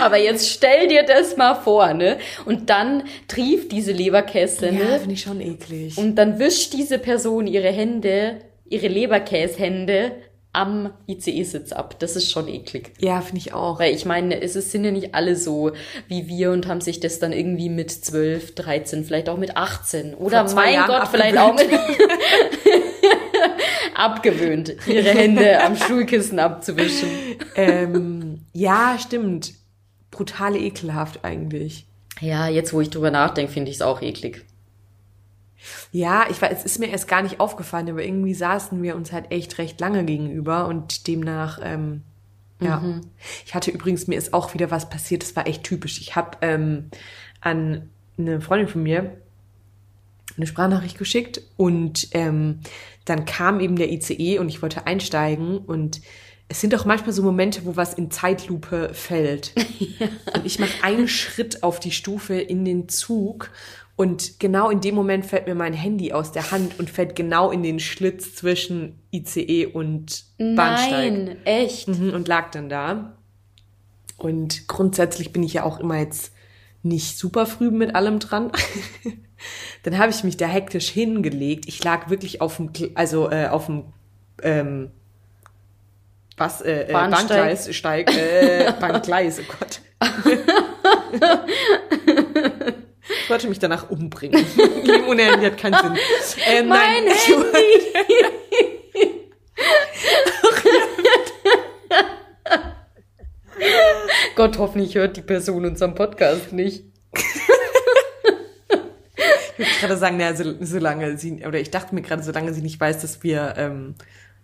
[0.00, 2.16] Aber jetzt stell dir das mal vor, ne?
[2.46, 5.98] Und dann trieft diese Leberkässemmel Ja, finde ich schon eklig.
[5.98, 8.36] und dann wischt diese Person ihre Hände,
[8.70, 10.12] ihre Leberkäshände
[10.52, 11.98] am ICE-Sitz ab.
[12.00, 12.92] Das ist schon eklig.
[12.98, 13.78] Ja, finde ich auch.
[13.78, 15.72] Weil ich meine, es sind ja nicht alle so
[16.08, 20.14] wie wir und haben sich das dann irgendwie mit 12, 13, vielleicht auch mit 18
[20.14, 21.68] oder mein Jahren Gott, vielleicht auch mit
[23.94, 27.10] abgewöhnt, ihre Hände am Schulkissen abzuwischen.
[27.54, 29.52] ähm, ja, stimmt.
[30.10, 31.86] Brutal ekelhaft eigentlich.
[32.20, 34.44] Ja, jetzt wo ich drüber nachdenke, finde ich es auch eklig.
[35.92, 39.12] Ja, ich weiß, es ist mir erst gar nicht aufgefallen, aber irgendwie saßen wir uns
[39.12, 42.02] halt echt recht lange gegenüber und demnach, ähm,
[42.60, 42.82] ja.
[43.46, 45.98] Ich hatte übrigens, mir ist auch wieder was passiert, das war echt typisch.
[46.00, 46.90] Ich habe ähm,
[47.40, 49.16] an eine Freundin von mir
[50.36, 52.60] eine Sprachnachricht geschickt und ähm,
[53.04, 56.00] dann kam eben der ICE und ich wollte einsteigen und
[56.48, 59.52] es sind doch manchmal so Momente, wo was in Zeitlupe fällt.
[60.34, 63.52] Und ich mache einen Schritt auf die Stufe in den Zug
[64.00, 67.50] und genau in dem Moment fällt mir mein Handy aus der Hand und fällt genau
[67.50, 71.12] in den Schlitz zwischen ICE und Bahnsteig.
[71.12, 71.86] Nein, echt.
[71.86, 73.18] Mhm, und lag dann da.
[74.16, 76.32] Und grundsätzlich bin ich ja auch immer jetzt
[76.82, 78.50] nicht super früh mit allem dran.
[79.82, 81.68] Dann habe ich mich da hektisch hingelegt.
[81.68, 83.84] Ich lag wirklich auf dem, also äh, auf dem,
[84.42, 84.92] ähm,
[86.38, 87.28] was, äh, äh, Bahnsteig.
[87.28, 89.82] Bahngleis, Steig, äh, Bahngleis, oh Gott.
[93.30, 94.44] ich wollte mich danach umbringen.
[94.82, 95.96] Leben ohne Handy hat keinen Sinn.
[96.48, 98.24] Ähm, Mein nein, ich Handy!
[104.34, 106.82] Gott, hoffentlich hört die Person unseren Podcast nicht.
[109.56, 112.80] wollte gerade sagen, naja, so, solange sie, oder ich dachte mir gerade, solange sie nicht
[112.80, 113.94] weiß, dass wir ähm,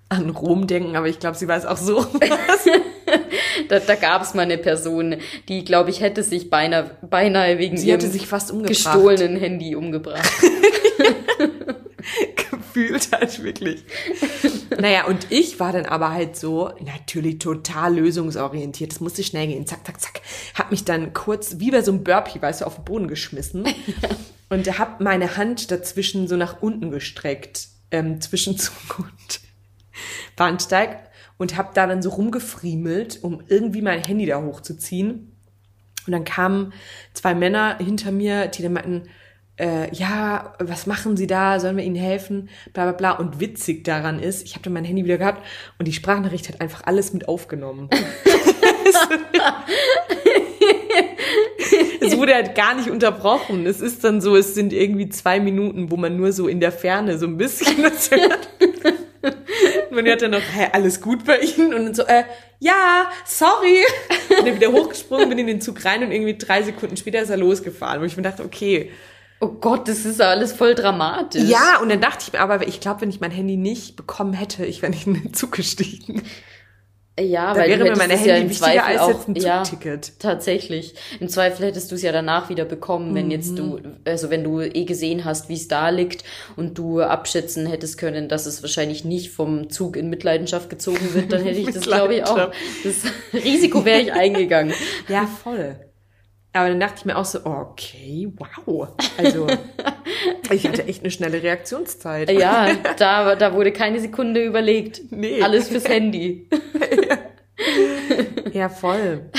[0.08, 2.06] an Rom denken, aber ich glaube, sie weiß auch so.
[3.68, 5.16] Da, da gab es mal eine Person,
[5.48, 8.84] die, glaube ich, hätte sich beinahe, beinahe wegen Sie ihrem hätte sich fast umgebracht.
[8.84, 10.30] gestohlenen Handy umgebracht.
[12.76, 13.84] gefühlt halt wirklich.
[14.78, 18.92] naja, und ich war dann aber halt so, natürlich total lösungsorientiert.
[18.92, 19.66] Das musste schnell gehen.
[19.66, 20.20] Zack, zack, zack.
[20.54, 23.66] Hab mich dann kurz, wie bei so einem Burpee, weißt du, auf den Boden geschmissen.
[24.50, 27.68] und hab meine Hand dazwischen so nach unten gestreckt.
[27.90, 29.40] Ähm, zwischen Zug und
[30.34, 31.05] Bahnsteig.
[31.38, 35.32] Und hab da dann so rumgefriemelt, um irgendwie mein Handy da hochzuziehen.
[36.06, 36.72] Und dann kamen
[37.12, 39.08] zwei Männer hinter mir, die dann meinten,
[39.58, 41.58] äh, ja, was machen Sie da?
[41.60, 42.48] Sollen wir Ihnen helfen?
[42.72, 43.10] Bla bla bla.
[43.12, 45.44] Und witzig daran ist, ich habe dann mein Handy wieder gehabt
[45.78, 47.88] und die Sprachnachricht hat einfach alles mit aufgenommen.
[52.00, 53.66] es wurde halt gar nicht unterbrochen.
[53.66, 56.72] Es ist dann so, es sind irgendwie zwei Minuten, wo man nur so in der
[56.72, 58.48] Ferne so ein bisschen was hört.
[59.26, 61.74] Und man hört dann noch, hey, alles gut bei Ihnen?
[61.74, 62.24] Und dann so, äh,
[62.58, 63.84] ja, sorry.
[64.38, 67.30] Und dann wieder hochgesprungen, bin in den Zug rein und irgendwie drei Sekunden später ist
[67.30, 68.00] er losgefahren.
[68.00, 68.90] Wo ich mir dachte, okay.
[69.38, 71.42] Oh Gott, das ist alles voll dramatisch.
[71.42, 74.32] Ja, und dann dachte ich mir aber, ich glaube, wenn ich mein Handy nicht bekommen
[74.32, 76.22] hätte, ich wäre nicht in den Zug gestiegen.
[77.18, 79.34] Ja, Da weil wäre mir meine ja Handy im wichtiger Zweifel als auch, jetzt ein
[79.36, 80.12] ja, Zugticket.
[80.18, 80.94] tatsächlich.
[81.18, 83.56] Im Zweifel hättest du es ja danach wieder bekommen, wenn jetzt Mhm.
[83.56, 86.24] du, also wenn du eh gesehen hast, wie es da liegt
[86.56, 91.32] und du abschätzen hättest können, dass es wahrscheinlich nicht vom Zug in Mitleidenschaft gezogen wird,
[91.32, 92.50] dann hätte ich das, glaube ich, auch.
[92.84, 92.96] Das
[93.32, 94.74] Risiko wäre ich eingegangen.
[95.08, 95.76] Ja, voll.
[96.56, 98.88] Aber dann dachte ich mir auch so, okay, wow.
[99.18, 99.46] Also,
[100.50, 102.30] ich hatte echt eine schnelle Reaktionszeit.
[102.30, 105.02] Ja, da, da wurde keine Sekunde überlegt.
[105.10, 105.42] Nee.
[105.42, 106.48] Alles fürs Handy.
[108.52, 109.30] Ja, voll.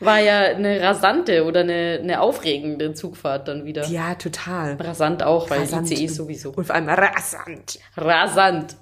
[0.00, 3.86] War ja eine rasante oder eine, eine aufregende Zugfahrt dann wieder.
[3.86, 4.74] Ja, total.
[4.74, 5.90] Rasant auch, weil Rasant.
[5.90, 6.50] ICE sowieso.
[6.50, 7.80] Und vor allem rasant.
[7.96, 8.76] Rasant.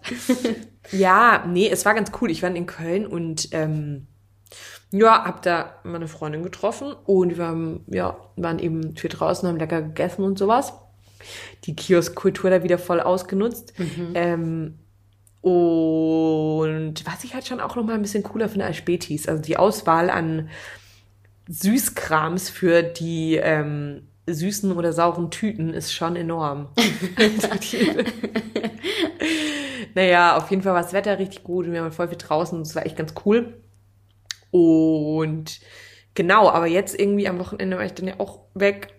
[0.92, 2.30] Ja, nee, es war ganz cool.
[2.30, 4.08] Ich war in Köln und ähm,
[4.92, 9.58] ja, hab da meine Freundin getroffen und wir haben, ja, waren eben für draußen, haben
[9.58, 10.74] lecker gegessen und sowas.
[11.64, 13.72] Die Kioskkultur da wieder voll ausgenutzt.
[14.14, 14.78] Ähm,
[15.40, 19.42] und was ich halt schon auch noch mal ein bisschen cooler finde als Spätis, also
[19.42, 20.48] die Auswahl an
[21.48, 26.68] Süßkrams für die ähm, süßen oder sauren Tüten ist schon enorm.
[29.94, 32.58] naja, auf jeden Fall war das Wetter richtig gut und wir haben voll viel draußen
[32.58, 33.54] und es war echt ganz cool.
[34.56, 35.60] Und
[36.14, 38.94] genau, aber jetzt irgendwie am Wochenende war ich dann ja auch weg.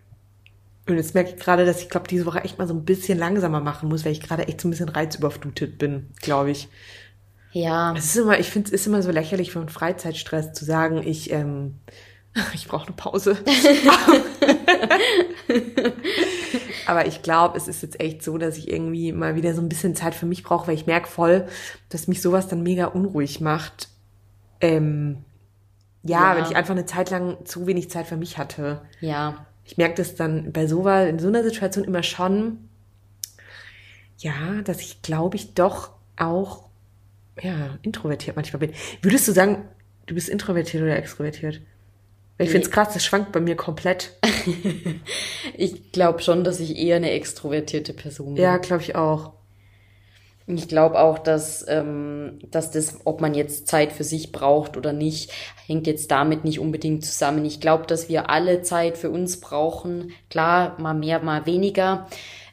[0.88, 3.18] Und jetzt merke ich gerade, dass ich glaube, diese Woche echt mal so ein bisschen
[3.18, 6.70] langsamer machen muss, weil ich gerade echt so ein bisschen reizüberflutet bin, glaube ich.
[7.52, 10.64] Ja, Es ist immer, ich finde es ist immer so lächerlich für einen Freizeitstress zu
[10.64, 11.80] sagen, ich, ähm,
[12.54, 13.38] ich brauche eine Pause.
[16.86, 19.70] Aber ich glaube, es ist jetzt echt so, dass ich irgendwie mal wieder so ein
[19.70, 21.48] bisschen Zeit für mich brauche, weil ich merke voll,
[21.90, 23.90] dass mich sowas dann mega unruhig macht.
[24.62, 25.26] Ähm,
[26.08, 26.38] ja, Ja.
[26.38, 28.82] wenn ich einfach eine Zeit lang zu wenig Zeit für mich hatte.
[29.02, 29.46] ja.
[29.70, 32.70] Ich merke das dann bei sowas, in so einer Situation immer schon,
[34.18, 36.64] ja, dass ich glaube ich doch auch,
[37.42, 38.72] ja, introvertiert manchmal bin.
[39.02, 39.66] Würdest du sagen,
[40.06, 41.60] du bist introvertiert oder extrovertiert?
[42.38, 44.14] Weil ich finde es krass, das schwankt bei mir komplett.
[45.56, 48.44] Ich glaube schon, dass ich eher eine extrovertierte Person bin.
[48.44, 49.34] Ja, glaube ich auch.
[50.50, 54.94] Ich glaube auch, dass, ähm, dass das, ob man jetzt Zeit für sich braucht oder
[54.94, 55.32] nicht,
[55.66, 57.44] hängt jetzt damit nicht unbedingt zusammen.
[57.44, 60.12] Ich glaube, dass wir alle Zeit für uns brauchen.
[60.30, 62.08] Klar, mal mehr, mal weniger.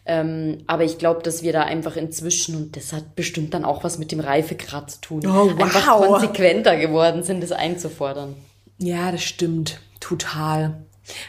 [0.07, 3.85] Ähm, aber ich glaube, dass wir da einfach inzwischen, und das hat bestimmt dann auch
[3.85, 6.07] was mit dem Reifegrad zu tun, Oh, einfach wow.
[6.07, 8.35] konsequenter geworden sind, das einzufordern.
[8.79, 9.81] Ja, das stimmt.
[10.01, 10.83] Total.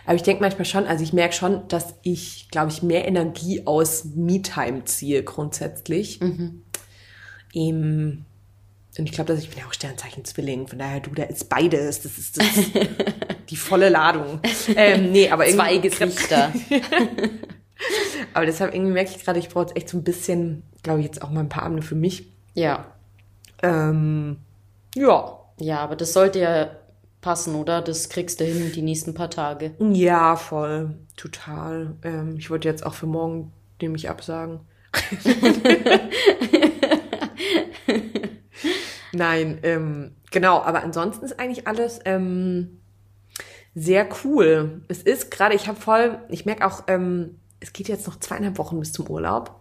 [0.05, 3.63] Aber ich denke manchmal schon, also ich merke schon, dass ich, glaube ich, mehr Energie
[3.65, 6.19] aus Me-Time ziehe grundsätzlich.
[7.53, 8.25] Ähm,
[8.97, 11.49] und ich glaube, dass ich bin ja auch Sternzeichen Zwilling, von daher du, da ist
[11.49, 12.01] beides.
[12.01, 12.45] Das ist, das
[13.49, 14.39] die volle Ladung.
[14.75, 16.53] Ähm, nee, aber irgendwie, Zwei Gesichter.
[18.33, 21.05] aber deshalb irgendwie merke ich gerade, ich brauche jetzt echt so ein bisschen, glaube ich,
[21.05, 22.31] jetzt auch mal ein paar Abende für mich.
[22.53, 22.85] ja.
[23.63, 24.37] Ähm,
[24.95, 25.39] ja.
[25.59, 26.69] Ja, aber das sollte ja
[27.25, 27.81] passen, oder?
[27.81, 29.73] Das kriegst du hin die nächsten paar Tage.
[29.79, 30.93] Ja, voll.
[31.17, 31.95] Total.
[32.03, 33.51] Ähm, ich wollte jetzt auch für morgen
[33.81, 34.59] nämlich absagen.
[39.11, 42.79] Nein, ähm, genau, aber ansonsten ist eigentlich alles ähm,
[43.73, 44.83] sehr cool.
[44.87, 48.59] Es ist gerade, ich habe voll, ich merke auch, ähm, es geht jetzt noch zweieinhalb
[48.59, 49.59] Wochen bis zum Urlaub.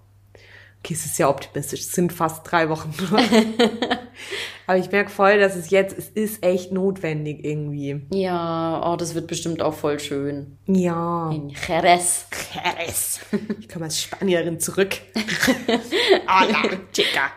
[0.81, 2.93] Okay, es ist sehr optimistisch, es sind fast drei Wochen.
[4.67, 8.07] aber ich merke voll, dass es jetzt, es ist echt notwendig irgendwie.
[8.13, 10.59] Ja, oh, das wird bestimmt auch voll schön.
[10.67, 11.31] Ja.
[11.31, 12.27] In Jerez.
[12.55, 13.21] Jerez.
[13.61, 14.97] Ich komme als Spanierin zurück.
[16.29, 16.63] Hola,
[16.93, 17.31] chica.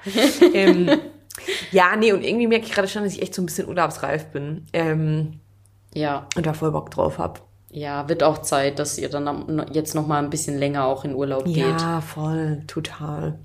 [0.53, 0.89] ähm,
[1.71, 4.25] ja, nee, und irgendwie merke ich gerade schon, dass ich echt so ein bisschen urlaubsreif
[4.27, 4.65] bin.
[4.73, 5.39] Ähm,
[5.93, 7.41] Ja, und da voll Bock drauf hab.
[7.71, 11.13] ja, wird auch Zeit, dass ihr dann jetzt noch mal ein bisschen länger auch in
[11.15, 11.57] Urlaub geht.
[11.57, 13.39] Ja, voll, total.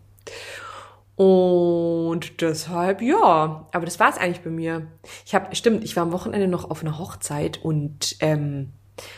[1.17, 4.87] Und deshalb, ja, aber das war es eigentlich bei mir.
[5.27, 8.71] Ich habe, stimmt, ich war am Wochenende noch auf einer Hochzeit und ähm,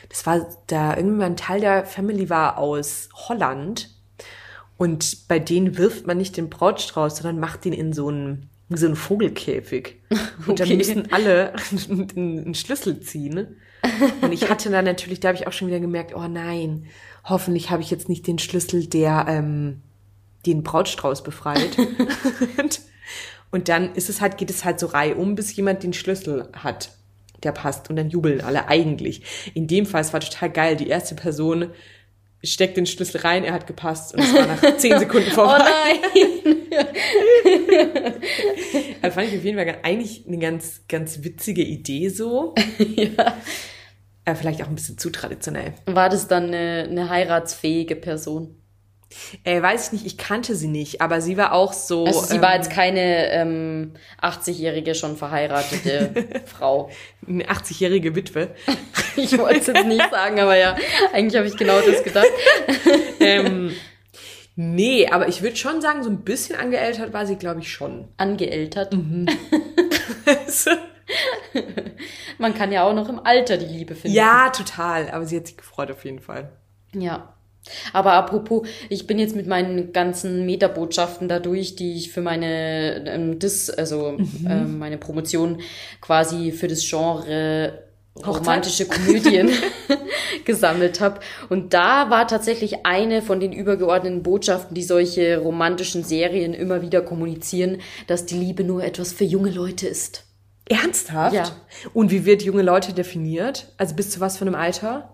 [0.09, 3.91] das war da irgendwie ein Teil der Family war aus Holland
[4.77, 8.77] und bei denen wirft man nicht den Brautstrauß, sondern macht den in so einen, in
[8.77, 10.01] so einen Vogelkäfig.
[10.47, 10.77] Und dann Okay.
[10.77, 11.53] müssen alle
[11.89, 12.11] einen,
[12.45, 13.57] einen Schlüssel ziehen.
[14.21, 16.87] Und ich hatte dann natürlich, da habe ich auch schon wieder gemerkt, oh nein,
[17.25, 19.83] hoffentlich habe ich jetzt nicht den Schlüssel, der ähm,
[20.47, 21.77] den Brautstrauß befreit.
[23.51, 26.91] und, dann ist es halt, geht es halt so reihum, bis jemand den Schlüssel hat,
[27.43, 27.91] der passt.
[27.91, 29.23] Und dann jubeln alle eigentlich.
[29.55, 30.77] In dem Fall, es war total geil.
[30.77, 31.71] Die erste Person
[32.43, 35.65] steckt den Schlüssel rein, er hat gepasst und es war nach zehn Sekunden Oh vorbei.
[36.15, 36.57] nein!
[39.03, 42.55] Also fand ich auf jeden Fall eigentlich eine ganz, ganz witzige Idee so.
[42.79, 43.37] ja.
[44.25, 45.75] Aber vielleicht auch ein bisschen zu traditionell.
[45.87, 48.57] War das dann eine, eine heiratsfähige Person?
[49.45, 52.05] Äh, weiß ich nicht, ich kannte sie nicht, aber sie war auch so.
[52.05, 56.13] Also sie war ähm, jetzt keine ähm, 80-jährige schon verheiratete
[56.47, 56.91] Frau.
[57.27, 58.55] eine 80-jährige Witwe.
[59.17, 60.77] Ich wollte es jetzt nicht sagen, aber ja,
[61.13, 62.27] eigentlich habe ich genau das gedacht.
[63.21, 63.71] ähm,
[64.57, 68.09] nee, aber ich würde schon sagen, so ein bisschen angeältert war sie, glaube ich, schon.
[68.17, 68.93] Angeältert.
[68.93, 69.29] Mhm.
[72.39, 74.17] Man kann ja auch noch im Alter die Liebe finden.
[74.17, 75.11] ja, total.
[75.13, 76.51] Aber sie hat sich gefreut auf jeden Fall.
[76.93, 77.34] Ja.
[77.93, 83.39] Aber apropos, ich bin jetzt mit meinen ganzen Metabotschaften dadurch, die ich für meine ähm,
[83.39, 85.61] Dis, also ähm, meine Promotion
[86.01, 87.85] quasi für das Genre
[88.25, 89.51] romantische Komödien
[90.45, 91.21] gesammelt habe.
[91.49, 97.03] Und da war tatsächlich eine von den übergeordneten Botschaften, die solche romantischen Serien immer wieder
[97.03, 100.25] kommunizieren, dass die Liebe nur etwas für junge Leute ist.
[100.67, 101.35] Ernsthaft?
[101.35, 101.45] Ja.
[101.93, 103.73] Und wie wird junge Leute definiert?
[103.77, 105.11] Also bis zu was für einem Alter?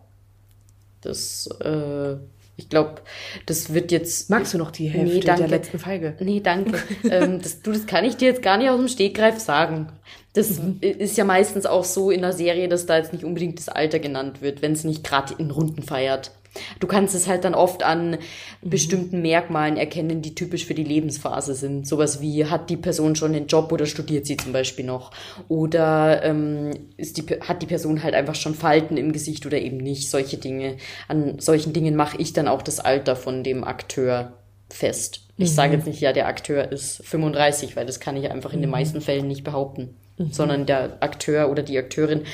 [1.00, 2.16] Das, äh,
[2.60, 3.00] ich glaube,
[3.46, 4.28] das wird jetzt.
[4.28, 5.40] Magst du noch die Hälfte Nee, danke.
[5.40, 6.14] der letzten Feige?
[6.20, 6.78] Nee, danke.
[7.10, 9.88] ähm, das, du, das kann ich dir jetzt gar nicht aus dem Stegreif sagen.
[10.34, 13.68] Das ist ja meistens auch so in der Serie, dass da jetzt nicht unbedingt das
[13.68, 16.32] Alter genannt wird, wenn es nicht gerade in Runden feiert.
[16.80, 18.18] Du kannst es halt dann oft an
[18.60, 21.86] bestimmten Merkmalen erkennen, die typisch für die Lebensphase sind.
[21.86, 25.12] Sowas wie, hat die Person schon den Job oder studiert sie zum Beispiel noch?
[25.48, 29.76] Oder ähm, ist die, hat die Person halt einfach schon Falten im Gesicht oder eben
[29.76, 30.10] nicht?
[30.10, 30.76] Solche Dinge.
[31.08, 34.32] An solchen Dingen mache ich dann auch das Alter von dem Akteur
[34.68, 35.22] fest.
[35.36, 38.60] Ich sage jetzt nicht, ja, der Akteur ist 35, weil das kann ich einfach in
[38.60, 39.96] den meisten Fällen nicht behaupten.
[40.30, 42.24] Sondern der Akteur oder die Akteurin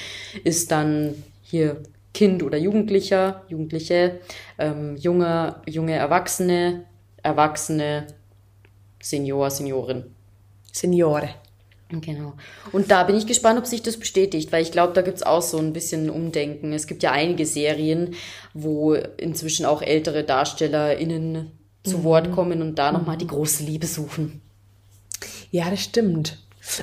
[0.42, 1.82] ist dann hier
[2.16, 4.20] Kind oder Jugendlicher, Jugendliche,
[4.58, 6.86] ähm, junge, junge Erwachsene,
[7.22, 8.06] Erwachsene,
[9.02, 10.04] Senior, Seniorin.
[10.72, 11.28] Signore.
[11.90, 12.32] Genau.
[12.72, 15.42] Und da bin ich gespannt, ob sich das bestätigt, weil ich glaube, da gibt's auch
[15.42, 16.72] so ein bisschen Umdenken.
[16.72, 18.14] Es gibt ja einige Serien,
[18.54, 21.50] wo inzwischen auch ältere DarstellerInnen
[21.84, 24.40] zu Wort kommen und da nochmal die große Liebe suchen.
[25.50, 26.38] Ja, das stimmt.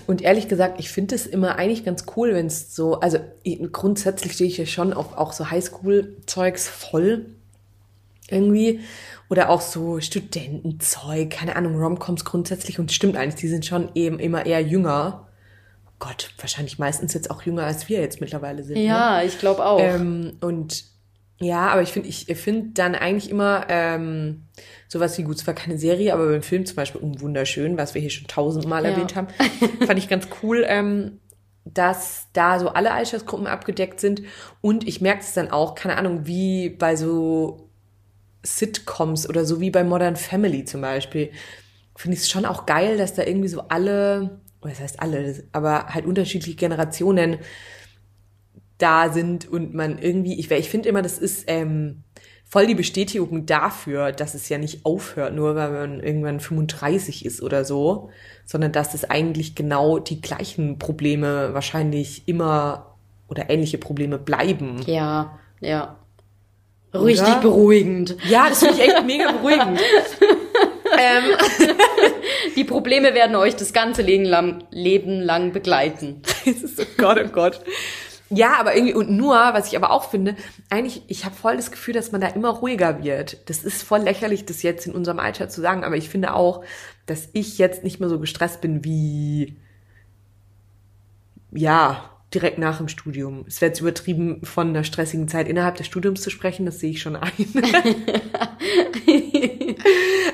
[0.07, 3.61] Und ehrlich gesagt, ich finde es immer eigentlich ganz cool, wenn es so, also ich-
[3.71, 7.25] grundsätzlich stehe ich ja schon auf auch so Highschool-Zeugs voll
[8.29, 8.79] irgendwie.
[9.29, 12.79] Oder auch so Studentenzeug, keine Ahnung, Romcoms grundsätzlich.
[12.79, 15.27] Und stimmt eigentlich, die sind schon eben immer eher jünger.
[15.99, 18.75] Gott, wahrscheinlich meistens jetzt auch jünger, als wir jetzt mittlerweile sind.
[18.77, 18.85] Ne?
[18.85, 19.79] Ja, ich glaube auch.
[19.79, 20.83] Ähm, und
[21.39, 24.43] ja, aber ich finde, ich finde dann eigentlich immer ähm,
[24.87, 27.93] sowas wie gut, es war keine Serie, aber beim Film zum Beispiel um wunderschön, was
[27.95, 28.91] wir hier schon tausendmal Ja.
[28.91, 29.27] erwähnt haben,
[29.85, 31.19] fand ich ganz cool, ähm,
[31.65, 34.21] dass da so alle Altersgruppen abgedeckt sind.
[34.61, 37.69] Und ich merke es dann auch, keine Ahnung, wie bei so
[38.43, 41.31] Sitcoms oder so wie bei Modern Family zum Beispiel,
[41.95, 45.43] finde ich es schon auch geil, dass da irgendwie so alle, oder das heißt alle,
[45.51, 47.37] aber halt unterschiedliche Generationen
[48.77, 52.03] da sind und man irgendwie, ich, ich finde immer, das ist ähm,
[52.45, 57.41] voll die Bestätigung dafür, dass es ja nicht aufhört, nur weil man irgendwann 35 ist
[57.41, 58.09] oder so,
[58.45, 62.95] sondern dass es eigentlich genau die gleichen Probleme wahrscheinlich immer
[63.27, 64.81] oder ähnliche Probleme bleiben.
[64.85, 65.97] Ja, ja.
[66.93, 67.41] Richtig oder?
[67.41, 68.15] beruhigend.
[68.29, 69.79] Ja, das finde ich echt mega beruhigend.
[70.99, 71.23] ähm.
[72.55, 76.21] Die Probleme werden euch das ganze Leben lang, Leben lang begleiten.
[76.45, 77.61] Oh Gott, oh Gott.
[78.35, 80.35] Ja, aber irgendwie, und nur, was ich aber auch finde,
[80.69, 83.49] eigentlich, ich habe voll das Gefühl, dass man da immer ruhiger wird.
[83.49, 86.63] Das ist voll lächerlich, das jetzt in unserem Alter zu sagen, aber ich finde auch,
[87.05, 89.57] dass ich jetzt nicht mehr so gestresst bin wie,
[91.51, 93.45] ja, direkt nach dem Studium.
[93.47, 96.91] Es wäre jetzt übertrieben, von einer stressigen Zeit innerhalb des Studiums zu sprechen, das sehe
[96.91, 97.31] ich schon ein.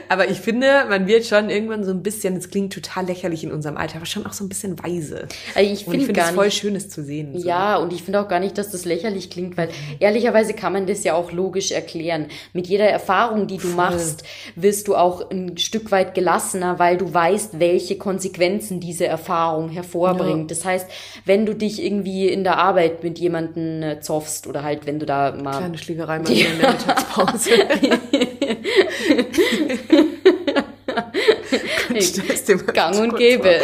[0.10, 3.52] aber ich finde, man wird schon irgendwann so ein bisschen, es klingt total lächerlich in
[3.52, 5.28] unserem Alter, aber schon auch so ein bisschen weise.
[5.56, 7.39] Also ich finde find es voll schön, es zu sehen.
[7.39, 7.47] So.
[7.47, 9.70] Ja, und ich finde auch gar nicht, dass das lächerlich klingt, weil
[10.00, 12.28] ehrlicherweise kann man das ja auch logisch erklären.
[12.54, 14.24] Mit jeder Erfahrung, die du machst,
[14.56, 20.52] wirst du auch ein Stück weit gelassener, weil du weißt, welche Konsequenzen diese Erfahrung hervorbringt.
[20.52, 20.56] Ja.
[20.56, 20.88] Das heißt,
[21.26, 25.08] wenn du dich irgendwie in der Arbeit mit jemandem äh, zoffst oder halt, wenn du
[25.08, 25.58] da mal...
[25.58, 27.50] Kleine Schlägerei mal in der Mittagspause.
[32.74, 33.56] Gang und gäbe.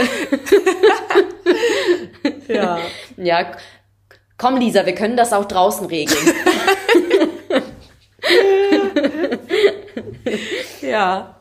[2.48, 2.80] ja.
[3.18, 3.52] Ja.
[4.38, 6.18] Komm, Lisa, wir können das auch draußen regeln.
[10.82, 11.40] ja.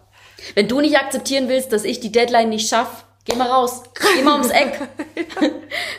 [0.55, 3.83] Wenn du nicht akzeptieren willst, dass ich die Deadline nicht schaffe, geh mal raus.
[4.15, 4.79] Geh mal ums Eck.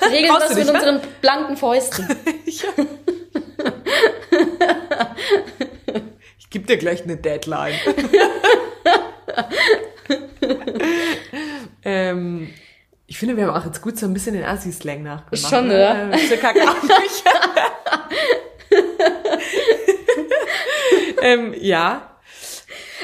[0.02, 0.74] Regeln Brauchst das mit ne?
[0.74, 2.08] unseren blanken Fäusten.
[2.46, 2.70] ja.
[6.40, 7.74] Ich gebe dir gleich eine Deadline.
[11.84, 12.54] ähm,
[13.08, 15.50] ich finde, wir haben auch jetzt gut so ein bisschen den Assi-Slang nachgemacht.
[15.50, 15.76] Schon, ne?
[15.76, 16.14] oder?
[16.14, 16.36] Ähm, so
[21.22, 22.15] ähm, ja.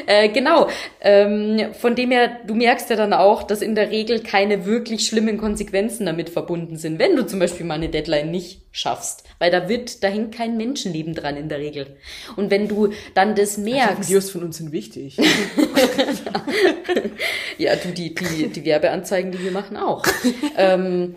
[0.06, 0.70] Äh, genau.
[1.02, 5.08] Ähm, von dem her, du merkst ja dann auch, dass in der Regel keine wirklich
[5.08, 9.24] schlimmen Konsequenzen damit verbunden sind, wenn du zum Beispiel mal eine Deadline nicht schaffst.
[9.40, 11.98] Weil da wird, da hängt kein Menschenleben dran in der Regel.
[12.36, 13.98] Und wenn du dann das merkst.
[13.98, 15.18] Also Videos von uns sind wichtig.
[17.58, 20.06] ja, du, die, die, die Werbeanzeigen, die wir machen, auch.
[20.58, 21.16] ähm,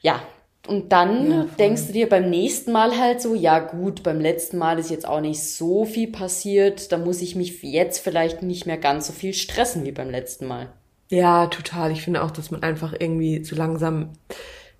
[0.00, 0.22] ja,
[0.70, 4.56] und dann ja, denkst du dir beim nächsten Mal halt so, ja gut, beim letzten
[4.56, 8.66] Mal ist jetzt auch nicht so viel passiert, da muss ich mich jetzt vielleicht nicht
[8.66, 10.68] mehr ganz so viel stressen wie beim letzten Mal.
[11.08, 11.90] Ja, total.
[11.90, 14.10] Ich finde auch, dass man einfach irgendwie so langsam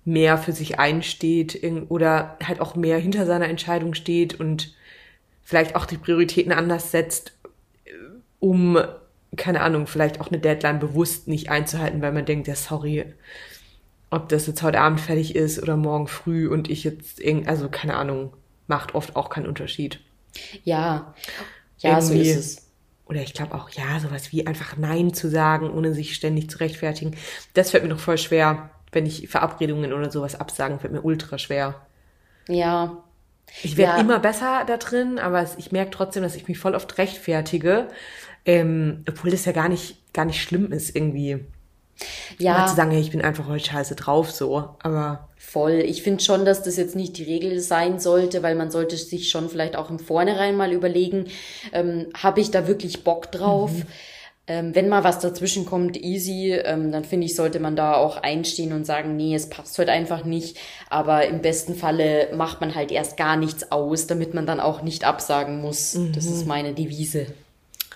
[0.05, 4.73] mehr für sich einsteht oder halt auch mehr hinter seiner Entscheidung steht und
[5.43, 7.33] vielleicht auch die Prioritäten anders setzt,
[8.39, 8.79] um,
[9.35, 13.13] keine Ahnung, vielleicht auch eine Deadline bewusst nicht einzuhalten, weil man denkt, ja, sorry,
[14.11, 17.69] ob das jetzt heute Abend fertig ist oder morgen früh und ich jetzt irgend, also
[17.69, 18.33] keine Ahnung,
[18.67, 20.01] macht oft auch keinen Unterschied.
[20.63, 21.15] Ja,
[21.79, 22.67] ja, Irgendwie, so ist es.
[23.05, 26.59] Oder ich glaube auch, ja, sowas wie einfach Nein zu sagen, ohne sich ständig zu
[26.59, 27.15] rechtfertigen.
[27.53, 31.37] Das fällt mir noch voll schwer, wenn ich Verabredungen oder sowas absagen, fällt mir ultra
[31.37, 31.75] schwer.
[32.47, 33.03] Ja.
[33.63, 33.99] Ich werde ja.
[33.99, 37.87] immer besser da drin, aber ich merke trotzdem, dass ich mich voll oft rechtfertige,
[38.45, 41.45] ähm, obwohl das ja gar nicht, gar nicht schlimm ist irgendwie.
[42.37, 42.65] Ja.
[42.67, 44.69] Zu sagen, ich bin einfach heute scheiße drauf, so.
[44.81, 45.29] Aber.
[45.37, 45.83] Voll.
[45.85, 49.29] Ich finde schon, dass das jetzt nicht die Regel sein sollte, weil man sollte sich
[49.29, 51.25] schon vielleicht auch im Vornherein mal überlegen,
[51.73, 53.71] ähm, habe ich da wirklich Bock drauf?
[53.71, 53.85] Mhm.
[54.47, 58.17] Ähm, wenn mal was dazwischen kommt, easy, ähm, dann finde ich, sollte man da auch
[58.17, 60.57] einstehen und sagen, nee, es passt heute einfach nicht.
[60.89, 64.81] Aber im besten Falle macht man halt erst gar nichts aus, damit man dann auch
[64.81, 65.93] nicht absagen muss.
[65.93, 66.13] Mhm.
[66.13, 67.27] Das ist meine Devise.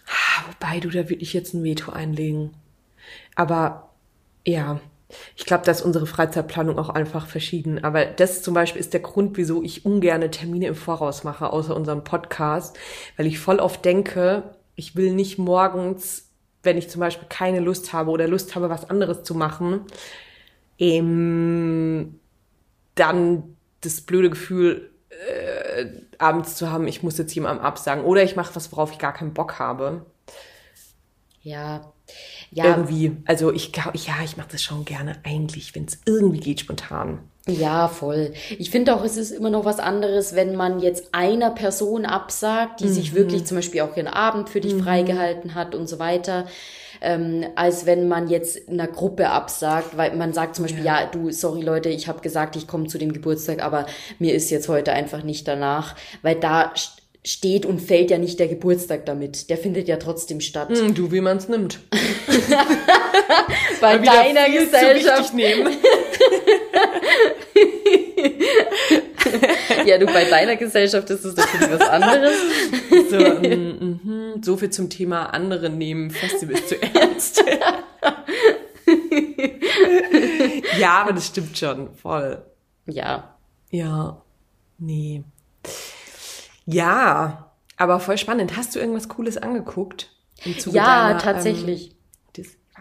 [0.07, 2.53] Ah, wobei du, da würde ich jetzt ein Veto einlegen.
[3.35, 3.84] Aber
[4.45, 4.79] ja,
[5.35, 7.83] ich glaube, da ist unsere Freizeitplanung auch einfach verschieden.
[7.83, 11.75] Aber das zum Beispiel ist der Grund, wieso ich ungerne Termine im Voraus mache, außer
[11.75, 12.77] unserem Podcast,
[13.17, 16.29] weil ich voll oft denke, ich will nicht morgens,
[16.63, 19.81] wenn ich zum Beispiel keine Lust habe oder Lust habe, was anderes zu machen,
[20.79, 22.19] ähm,
[22.95, 25.85] dann das blöde Gefühl äh,
[26.17, 29.13] abends zu haben, ich muss jetzt jemandem absagen oder ich mache was, worauf ich gar
[29.13, 30.05] keinen Bock habe.
[31.41, 31.93] Ja,
[32.55, 32.65] ja.
[32.65, 33.17] irgendwie.
[33.25, 37.19] Also ich glaube, ja, ich mache das schon gerne eigentlich, wenn es irgendwie geht, spontan.
[37.47, 38.33] Ja, voll.
[38.57, 42.79] Ich finde auch, es ist immer noch was anderes, wenn man jetzt einer Person absagt,
[42.79, 42.93] die mhm.
[42.93, 44.83] sich wirklich zum Beispiel auch ihren Abend für dich mhm.
[44.83, 46.47] freigehalten hat und so weiter,
[47.01, 51.05] ähm, als wenn man jetzt einer Gruppe absagt, weil man sagt zum Beispiel, ja, ja
[51.07, 53.85] du, sorry Leute, ich habe gesagt, ich komme zu dem Geburtstag, aber
[54.17, 56.73] mir ist jetzt heute einfach nicht danach, weil da
[57.25, 59.49] steht und fällt ja nicht der Geburtstag damit.
[59.49, 60.69] Der findet ja trotzdem statt.
[60.69, 61.79] Mm, du, wie man es nimmt.
[63.81, 65.33] Bei deiner Gesellschaft.
[65.33, 65.73] nehmen.
[69.85, 72.35] ja, du, bei deiner Gesellschaft ist es natürlich was anderes.
[73.09, 77.43] So, mm, mm, so viel zum Thema andere nehmen Festivals zu ernst.
[80.79, 82.43] ja, aber das stimmt schon, voll.
[82.87, 83.35] Ja,
[83.71, 84.21] Ja,
[84.77, 85.23] nee.
[86.65, 88.57] Ja, aber voll spannend.
[88.57, 90.09] Hast du irgendwas Cooles angeguckt?
[90.43, 91.89] Im Zuge ja, deiner, tatsächlich.
[91.89, 91.95] Ähm,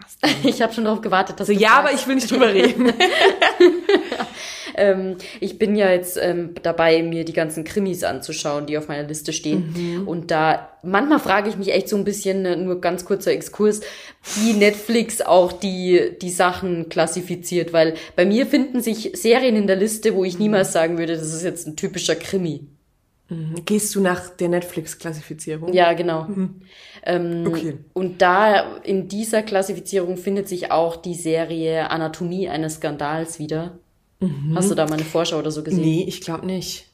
[0.43, 2.91] ich habe schon darauf gewartet, dass so, du ja, aber ich will nicht drüber reden.
[4.75, 9.07] ähm, ich bin ja jetzt ähm, dabei, mir die ganzen Krimis anzuschauen, die auf meiner
[9.07, 9.73] Liste stehen.
[9.75, 10.07] Mhm.
[10.07, 13.81] Und da manchmal frage ich mich echt so ein bisschen, äh, nur ganz kurzer Exkurs,
[14.35, 19.77] wie Netflix auch die die Sachen klassifiziert, weil bei mir finden sich Serien in der
[19.77, 22.67] Liste, wo ich niemals sagen würde, das ist jetzt ein typischer Krimi.
[23.29, 23.65] Mhm.
[23.65, 25.73] Gehst du nach der Netflix-Klassifizierung?
[25.73, 26.25] Ja, genau.
[26.25, 26.61] Mhm.
[27.03, 27.77] Ähm, okay.
[27.93, 33.79] Und da in dieser Klassifizierung findet sich auch die Serie Anatomie eines Skandals wieder.
[34.19, 34.53] Mhm.
[34.55, 35.83] Hast du da mal eine Vorschau oder so gesehen?
[35.83, 36.87] Nee, ich glaube nicht.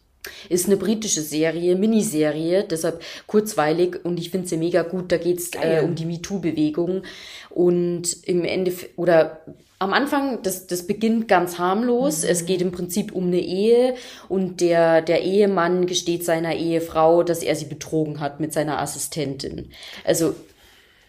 [0.50, 5.12] Ist eine britische Serie, Miniserie, deshalb kurzweilig und ich finde sie mega gut.
[5.12, 7.02] Da geht's äh, um die MeToo-Bewegung
[7.50, 9.42] und im Endeffekt, oder
[9.82, 12.22] am Anfang, das, das beginnt ganz harmlos.
[12.22, 12.30] Mhm.
[12.30, 13.96] Es geht im Prinzip um eine Ehe
[14.30, 19.72] und der, der Ehemann gesteht seiner Ehefrau, dass er sie betrogen hat mit seiner Assistentin.
[20.06, 20.36] Also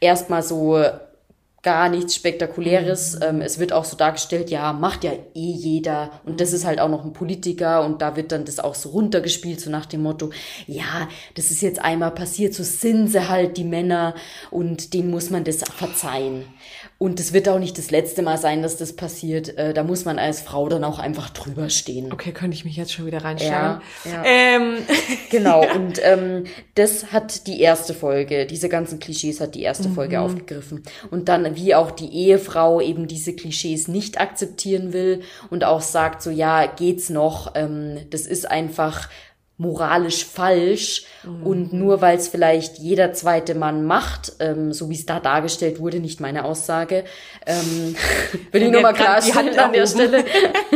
[0.01, 0.83] erstmal so
[1.62, 3.16] gar nichts Spektakuläres.
[3.16, 3.23] Mhm.
[3.23, 6.11] Ähm, es wird auch so dargestellt, ja, macht ja eh jeder.
[6.25, 8.91] Und das ist halt auch noch ein Politiker und da wird dann das auch so
[8.91, 10.31] runtergespielt, so nach dem Motto,
[10.66, 14.14] ja, das ist jetzt einmal passiert, so sind sie halt die Männer
[14.51, 16.45] und dem muss man das verzeihen.
[17.03, 19.59] Und es wird auch nicht das letzte Mal sein, dass das passiert.
[19.59, 22.12] Äh, da muss man als Frau dann auch einfach drüber stehen.
[22.12, 23.80] Okay, könnte ich mich jetzt schon wieder reinstellen.
[24.05, 24.24] Ja, ja.
[24.24, 24.76] Ähm.
[25.30, 25.74] Genau, ja.
[25.74, 26.44] und ähm,
[26.76, 29.94] das hat die erste Folge, diese ganzen Klischees hat die erste mhm.
[29.94, 30.84] Folge aufgegriffen.
[31.11, 36.22] Und dann, wie auch die Ehefrau eben diese Klischees nicht akzeptieren will und auch sagt
[36.22, 39.09] so, ja, geht's noch, ähm, das ist einfach
[39.57, 41.46] moralisch falsch mhm.
[41.46, 45.78] und nur weil es vielleicht jeder zweite Mann macht, ähm, so wie es da dargestellt
[45.78, 47.05] wurde, nicht meine Aussage,
[47.46, 47.94] ähm,
[48.53, 50.24] will ich nur mal klarstellen an der Stelle,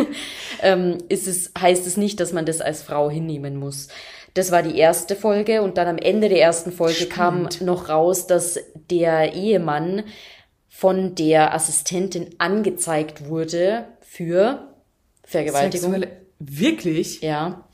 [0.62, 3.89] ähm, ist es, heißt es nicht, dass man das als Frau hinnehmen muss.
[4.35, 7.59] Das war die erste Folge und dann am Ende der ersten Folge Spannend.
[7.59, 8.61] kam noch raus, dass
[8.91, 10.05] der Ehemann
[10.68, 14.68] von der Assistentin angezeigt wurde für
[15.24, 15.93] Vergewaltigung.
[15.93, 17.22] Sexuelle Wirklich?
[17.22, 17.66] Ja.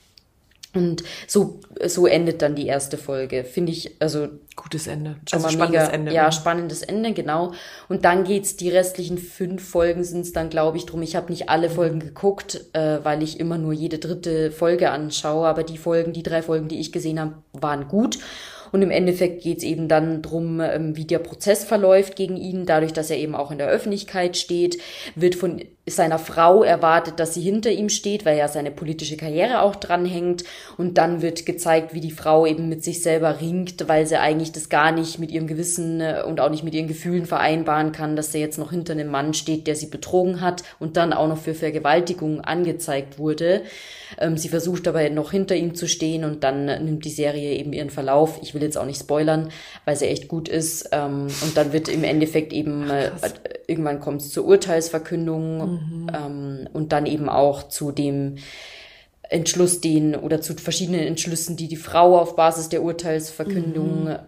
[0.74, 3.44] Und so, so endet dann die erste Folge.
[3.44, 4.28] Finde ich, also.
[4.56, 5.16] Gutes Ende.
[5.30, 6.12] also spannendes mega, Ende.
[6.12, 6.32] Ja, ne?
[6.32, 7.52] spannendes Ende, genau.
[7.88, 11.02] Und dann geht's, die restlichen fünf Folgen sind's dann, glaube ich, drum.
[11.02, 15.46] Ich habe nicht alle Folgen geguckt, äh, weil ich immer nur jede dritte Folge anschaue.
[15.46, 18.18] Aber die Folgen, die drei Folgen, die ich gesehen habe, waren gut.
[18.72, 22.64] Und im Endeffekt geht es eben dann drum, ähm, wie der Prozess verläuft gegen ihn.
[22.64, 24.78] Dadurch, dass er eben auch in der Öffentlichkeit steht,
[25.14, 29.60] wird von seiner Frau erwartet, dass sie hinter ihm steht, weil ja seine politische Karriere
[29.62, 30.44] auch dranhängt.
[30.78, 34.52] Und dann wird gezeigt, wie die Frau eben mit sich selber ringt, weil sie eigentlich
[34.52, 38.16] das gar nicht mit ihrem Gewissen äh, und auch nicht mit ihren Gefühlen vereinbaren kann,
[38.16, 41.28] dass sie jetzt noch hinter einem Mann steht, der sie betrogen hat und dann auch
[41.28, 43.62] noch für Vergewaltigung angezeigt wurde.
[44.18, 47.72] Ähm, sie versucht dabei noch hinter ihm zu stehen und dann nimmt die Serie eben
[47.72, 48.38] ihren Verlauf.
[48.42, 49.50] Ich will jetzt auch nicht spoilern,
[49.84, 50.88] weil sie echt gut ist.
[50.92, 53.10] Ähm, und dann wird im Endeffekt eben, äh,
[53.66, 56.10] irgendwann kommt es zur Urteilsverkündung mhm.
[56.14, 58.36] ähm, und dann eben auch zu dem
[59.32, 64.18] Entschluss, den oder zu verschiedenen Entschlüssen, die die Frau auf Basis der Urteilsverkündung mhm.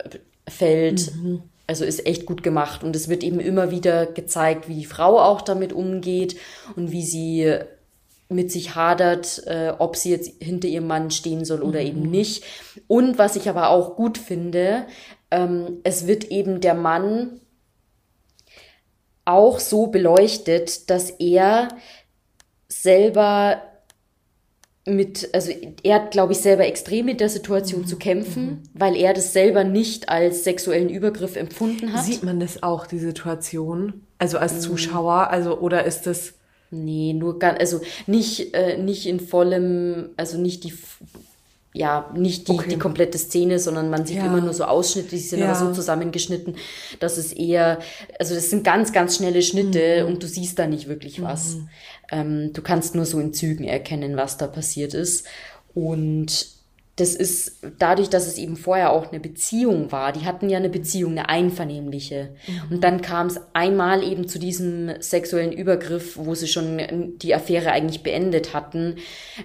[0.48, 1.14] fällt.
[1.14, 1.42] Mhm.
[1.66, 5.18] Also ist echt gut gemacht und es wird eben immer wieder gezeigt, wie die Frau
[5.18, 6.36] auch damit umgeht
[6.76, 7.58] und wie sie
[8.28, 11.86] mit sich hadert, äh, ob sie jetzt hinter ihrem Mann stehen soll oder mhm.
[11.86, 12.44] eben nicht.
[12.86, 14.86] Und was ich aber auch gut finde,
[15.30, 17.40] ähm, es wird eben der Mann
[19.24, 21.68] auch so beleuchtet, dass er
[22.68, 23.62] selber
[24.86, 25.50] mit, also
[25.82, 27.86] er hat, glaube ich, selber extrem mit der Situation mhm.
[27.86, 28.62] zu kämpfen, mhm.
[28.74, 32.04] weil er das selber nicht als sexuellen Übergriff empfunden hat.
[32.04, 34.04] Sieht man das auch, die Situation?
[34.18, 34.60] Also als mhm.
[34.60, 35.30] Zuschauer?
[35.30, 36.34] Also, oder ist das
[36.74, 40.72] Nee, nur ganz, also nicht, äh, nicht in vollem, also nicht die,
[41.72, 42.70] ja, nicht die, okay.
[42.70, 44.26] die komplette Szene, sondern man sieht ja.
[44.26, 45.46] immer nur so Ausschnitte, die sind ja.
[45.46, 46.56] aber so zusammengeschnitten,
[47.00, 47.80] dass es eher,
[48.18, 50.12] also das sind ganz, ganz schnelle Schnitte mhm.
[50.12, 51.56] und du siehst da nicht wirklich was.
[51.56, 51.68] Mhm.
[52.10, 55.26] Ähm, du kannst nur so in Zügen erkennen, was da passiert ist.
[55.74, 56.53] Und
[56.96, 60.12] das ist dadurch, dass es eben vorher auch eine Beziehung war.
[60.12, 62.28] Die hatten ja eine Beziehung, eine einvernehmliche.
[62.46, 62.74] Mhm.
[62.76, 67.72] Und dann kam es einmal eben zu diesem sexuellen Übergriff, wo sie schon die Affäre
[67.72, 68.96] eigentlich beendet hatten,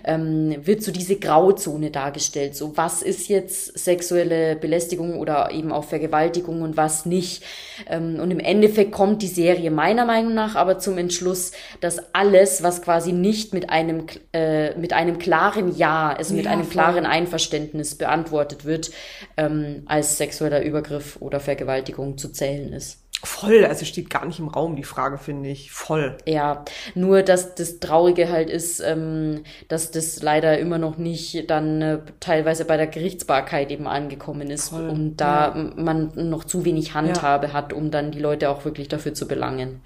[0.04, 2.56] ähm, wird so diese Grauzone dargestellt.
[2.56, 7.44] So, was ist jetzt sexuelle Belästigung oder eben auch Vergewaltigung und was nicht?
[7.90, 12.62] Ähm, und im Endeffekt kommt die Serie meiner Meinung nach aber zum Entschluss, dass alles,
[12.62, 17.08] was quasi nicht mit einem, äh, mit einem klaren Ja, also mit ja, einem klaren
[17.08, 18.92] Einverständnis Einverständnis beantwortet wird,
[19.38, 23.00] ähm, als sexueller Übergriff oder Vergewaltigung zu zählen ist.
[23.22, 25.72] Voll, also steht gar nicht im Raum, die Frage, finde ich.
[25.72, 26.16] Voll.
[26.26, 26.64] Ja,
[26.96, 32.00] nur dass das Traurige halt ist, ähm, dass das leider immer noch nicht dann äh,
[32.22, 37.52] teilweise bei der Gerichtsbarkeit eben angekommen ist Voll, und da man noch zu wenig Handhabe
[37.52, 39.82] hat, um dann die Leute auch wirklich dafür zu belangen.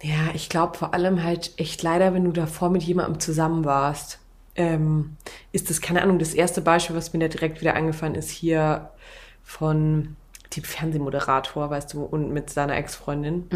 [0.00, 4.20] Ja, ich glaube vor allem halt echt leider, wenn du davor mit jemandem zusammen warst,
[4.58, 5.16] ähm,
[5.52, 8.90] ist das, keine Ahnung, das erste Beispiel, was mir da direkt wieder eingefallen ist, hier
[9.42, 10.16] von
[10.54, 13.46] dem Fernsehmoderator, weißt du, und mit seiner Ex-Freundin.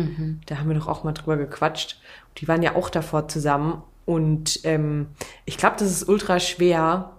[0.46, 2.00] Da haben wir doch auch mal drüber gequatscht.
[2.38, 3.82] Die waren ja auch davor zusammen.
[4.04, 5.08] Und ähm,
[5.44, 7.12] ich glaube, das ist ultra schwer,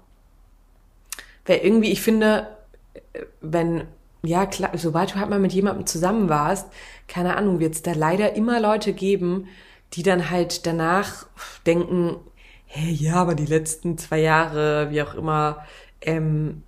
[1.45, 2.47] weil irgendwie, ich finde,
[3.41, 3.85] wenn,
[4.21, 6.67] ja klar, sobald du halt mal mit jemandem zusammen warst,
[7.07, 9.47] keine Ahnung, wird es da leider immer Leute geben,
[9.93, 11.25] die dann halt danach
[11.65, 12.17] denken,
[12.75, 15.63] hey, ja, aber die letzten zwei Jahre, wie auch immer,
[16.01, 16.63] ähm,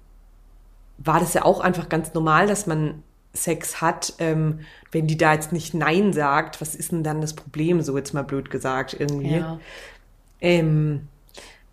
[1.00, 3.02] war das ja auch einfach ganz normal, dass man
[3.34, 4.14] Sex hat.
[4.20, 4.60] Ähm,
[4.92, 8.14] wenn die da jetzt nicht Nein sagt, was ist denn dann das Problem, so jetzt
[8.14, 9.38] mal blöd gesagt irgendwie.
[9.38, 9.60] Ja.
[10.42, 11.08] Ähm,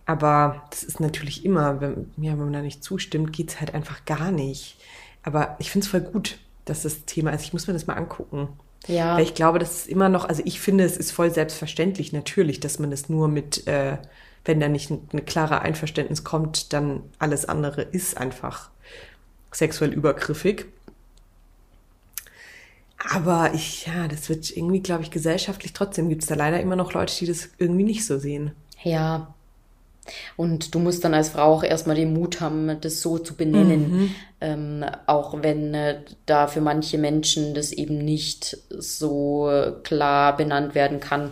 [0.06, 4.06] aber das ist natürlich immer, wenn, ja, wenn man da nicht zustimmt, geht's halt einfach
[4.06, 4.78] gar nicht.
[5.22, 7.44] Aber ich finde es voll gut, dass das Thema ist.
[7.44, 8.48] Ich muss mir das mal angucken.
[8.86, 9.16] Ja.
[9.16, 12.60] Weil ich glaube, das ist immer noch, also ich finde, es ist voll selbstverständlich natürlich,
[12.60, 13.98] dass man das nur mit, äh,
[14.44, 18.70] wenn da nicht ein, eine klare Einverständnis kommt, dann alles andere ist einfach
[19.52, 20.66] sexuell übergriffig.
[23.10, 26.76] Aber ich, ja, das wird irgendwie, glaube ich, gesellschaftlich trotzdem gibt es da leider immer
[26.76, 28.52] noch Leute, die das irgendwie nicht so sehen.
[28.82, 29.34] Ja.
[30.36, 34.14] Und du musst dann als Frau auch erstmal den Mut haben, das so zu benennen.
[34.40, 39.48] Ähm, auch wenn äh, da für manche Menschen das eben nicht so
[39.84, 41.30] klar benannt werden kann.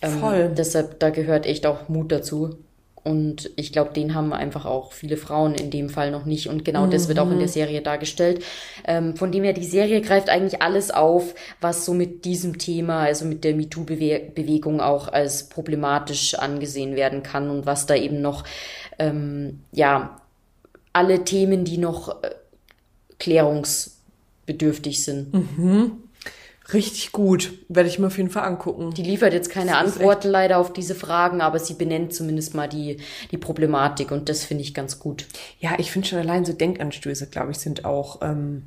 [0.00, 0.52] Ähm, Voll.
[0.56, 2.58] Deshalb, da gehört echt auch Mut dazu.
[3.04, 6.48] Und ich glaube, den haben einfach auch viele Frauen in dem Fall noch nicht.
[6.48, 8.44] Und genau das wird auch in der Serie dargestellt.
[8.86, 13.00] Ähm, von dem her, die Serie greift eigentlich alles auf, was so mit diesem Thema,
[13.00, 18.44] also mit der MeToo-Bewegung auch als problematisch angesehen werden kann und was da eben noch,
[19.00, 20.20] ähm, ja,
[20.92, 22.30] alle Themen, die noch äh,
[23.18, 25.34] klärungsbedürftig sind.
[26.72, 27.52] Richtig gut.
[27.68, 28.94] Werde ich mir auf jeden Fall angucken.
[28.94, 32.98] Die liefert jetzt keine Antworten leider auf diese Fragen, aber sie benennt zumindest mal die,
[33.30, 35.26] die Problematik und das finde ich ganz gut.
[35.60, 38.62] Ja, ich finde schon allein so Denkanstöße, glaube ich, sind auch ähm,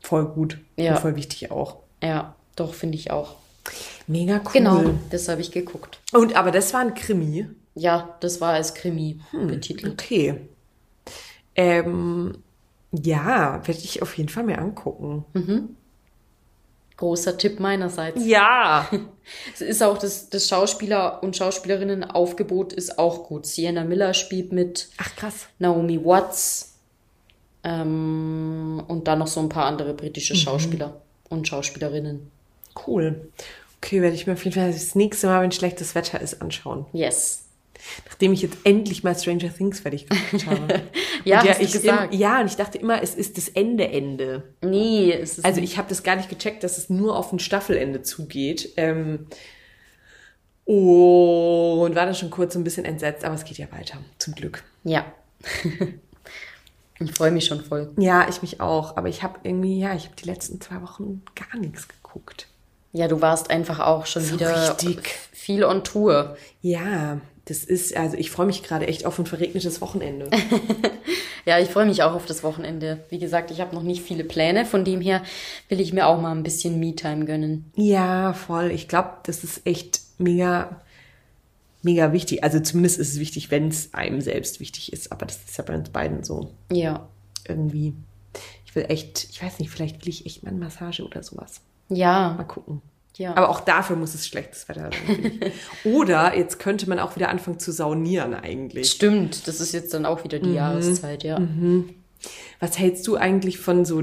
[0.00, 0.94] voll gut Ja.
[0.94, 1.76] und voll wichtig auch.
[2.02, 3.36] Ja, doch, finde ich auch.
[4.06, 4.52] Mega cool.
[4.52, 6.00] Genau, das habe ich geguckt.
[6.12, 7.46] Und aber das war ein Krimi.
[7.74, 9.92] Ja, das war als Krimi betitelt.
[9.92, 10.40] Okay.
[11.54, 12.38] Ähm,
[12.92, 15.24] ja, werde ich auf jeden Fall mir angucken.
[16.98, 18.24] Großer Tipp meinerseits.
[18.24, 18.88] Ja.
[19.52, 23.44] Es ist auch das, das Schauspieler- und Schauspielerinnenaufgebot ist auch gut.
[23.44, 25.48] Sienna Miller spielt mit, Ach krass.
[25.58, 26.78] Naomi Watts
[27.62, 32.30] ähm, und dann noch so ein paar andere britische Schauspieler und Schauspielerinnen.
[32.86, 33.28] Cool.
[33.82, 36.86] Okay, werde ich mir auf jeden Fall das nächste Mal, wenn schlechtes Wetter ist, anschauen.
[36.94, 37.47] Yes.
[38.06, 40.82] Nachdem ich jetzt endlich mal Stranger Things fertig geguckt habe.
[41.24, 42.14] Ja, und du ich gesagt.
[42.14, 44.54] Im, ja, und ich dachte immer, es ist das Ende Ende.
[44.62, 47.40] Nee, es ist Also ich habe das gar nicht gecheckt, dass es nur auf ein
[47.40, 48.72] Staffelende zugeht.
[48.76, 49.26] Ähm,
[50.64, 54.34] und war dann schon kurz so ein bisschen entsetzt, aber es geht ja weiter, zum
[54.34, 54.62] Glück.
[54.84, 55.06] Ja.
[57.00, 57.92] ich freue mich schon voll.
[57.96, 58.96] Ja, ich mich auch.
[58.96, 62.48] Aber ich habe irgendwie, ja, ich habe die letzten zwei Wochen gar nichts geguckt.
[62.92, 65.08] Ja, du warst einfach auch schon So wieder richtig.
[65.32, 66.36] viel on Tour.
[66.62, 70.30] Ja, das ist, also ich freue mich gerade echt auf ein verregnetes Wochenende.
[71.46, 73.04] Ja, ich freue mich auch auf das Wochenende.
[73.08, 75.22] Wie gesagt, ich habe noch nicht viele Pläne, von dem her
[75.70, 77.72] will ich mir auch mal ein bisschen Me-Time gönnen.
[77.74, 78.70] ja, voll.
[78.70, 80.82] Ich glaube, das ist echt mega,
[81.82, 82.44] mega wichtig.
[82.44, 85.10] Also zumindest ist es wichtig, wenn es einem selbst wichtig ist.
[85.10, 86.50] Aber das ist ja bei uns beiden so.
[86.70, 87.08] Ja.
[87.46, 87.94] irgendwie.
[88.66, 91.62] Ich will echt, ich weiß nicht, vielleicht will ich echt mal eine Massage oder sowas.
[91.88, 92.44] Mal Ja.
[92.46, 92.82] gucken.
[93.18, 93.36] Ja.
[93.36, 95.40] Aber auch dafür muss es schlechtes Wetter sein.
[95.84, 98.90] Oder jetzt könnte man auch wieder anfangen zu saunieren eigentlich.
[98.90, 101.40] Stimmt, das ist jetzt dann auch wieder die Jahreszeit, ja.
[102.60, 104.02] Was hältst du eigentlich von so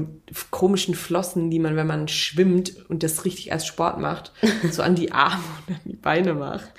[0.50, 4.32] komischen Flossen, die man, wenn man schwimmt und das richtig als Sport macht,
[4.70, 6.72] so an die Arme und an die Beine macht?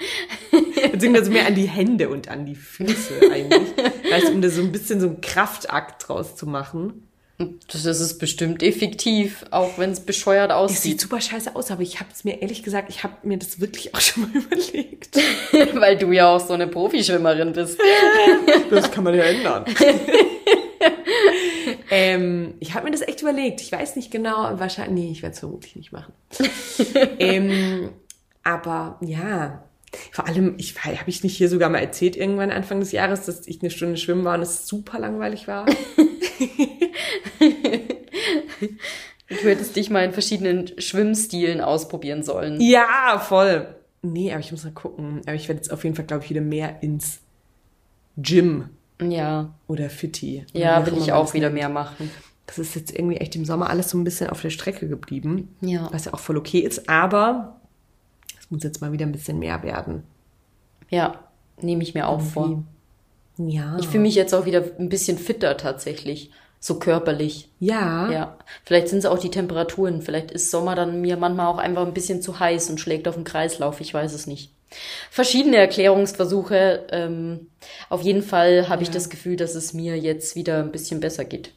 [0.91, 3.75] Beziehungsweise mehr an die Hände und an die Füße eigentlich.
[4.11, 7.06] Weißt du, um da so ein bisschen so einen Kraftakt draus zu machen.
[7.71, 10.81] Das ist bestimmt effektiv, auch wenn es bescheuert Es aussieht.
[10.81, 13.59] sieht super scheiße aus, aber ich habe es mir ehrlich gesagt, ich habe mir das
[13.59, 15.17] wirklich auch schon mal überlegt.
[15.75, 17.79] Weil du ja auch so eine Profischwimmerin bist.
[18.71, 19.65] Das kann man ja ändern.
[21.91, 23.61] ähm, ich habe mir das echt überlegt.
[23.61, 26.13] Ich weiß nicht genau, wahrscheinlich, nee, ich werde es vermutlich nicht machen.
[27.19, 27.89] ähm,
[28.43, 29.63] aber ja,
[30.11, 33.47] vor allem, ich habe ich nicht hier sogar mal erzählt irgendwann Anfang des Jahres, dass
[33.47, 35.65] ich eine Stunde schwimmen war und es super langweilig war.
[39.29, 42.61] Du hättest dich mal in verschiedenen Schwimmstilen ausprobieren sollen.
[42.61, 43.75] Ja, voll.
[44.01, 45.21] Nee, aber ich muss mal gucken.
[45.25, 47.19] Aber ich werde jetzt auf jeden Fall, glaube ich, wieder mehr ins
[48.15, 48.69] Gym
[49.01, 49.53] Ja.
[49.67, 50.45] oder Fitti.
[50.53, 51.55] Wie Ja, will ich auch wieder nennt.
[51.59, 52.09] mehr machen.
[52.45, 55.53] Das ist jetzt irgendwie echt im Sommer alles so ein bisschen auf der Strecke geblieben.
[55.59, 55.89] Ja.
[55.91, 57.59] Was ja auch voll okay ist, aber
[58.39, 60.03] es muss jetzt mal wieder ein bisschen mehr werden.
[60.89, 61.19] Ja,
[61.61, 62.63] nehme ich mir auch vor.
[63.37, 63.77] Ja.
[63.79, 66.31] Ich fühle mich jetzt auch wieder ein bisschen fitter tatsächlich.
[66.59, 67.49] So körperlich.
[67.59, 68.11] ja.
[68.11, 68.37] Ja.
[68.65, 70.01] Vielleicht sind es auch die Temperaturen.
[70.01, 73.15] Vielleicht ist Sommer dann mir manchmal auch einfach ein bisschen zu heiß und schlägt auf
[73.15, 73.79] den Kreislauf.
[73.79, 74.49] Ich weiß es nicht.
[75.11, 76.87] Verschiedene Erklärungsversuche.
[76.91, 77.47] Ähm,
[77.89, 81.25] auf jeden Fall habe ich das Gefühl, dass es mir jetzt wieder ein bisschen besser
[81.25, 81.51] geht.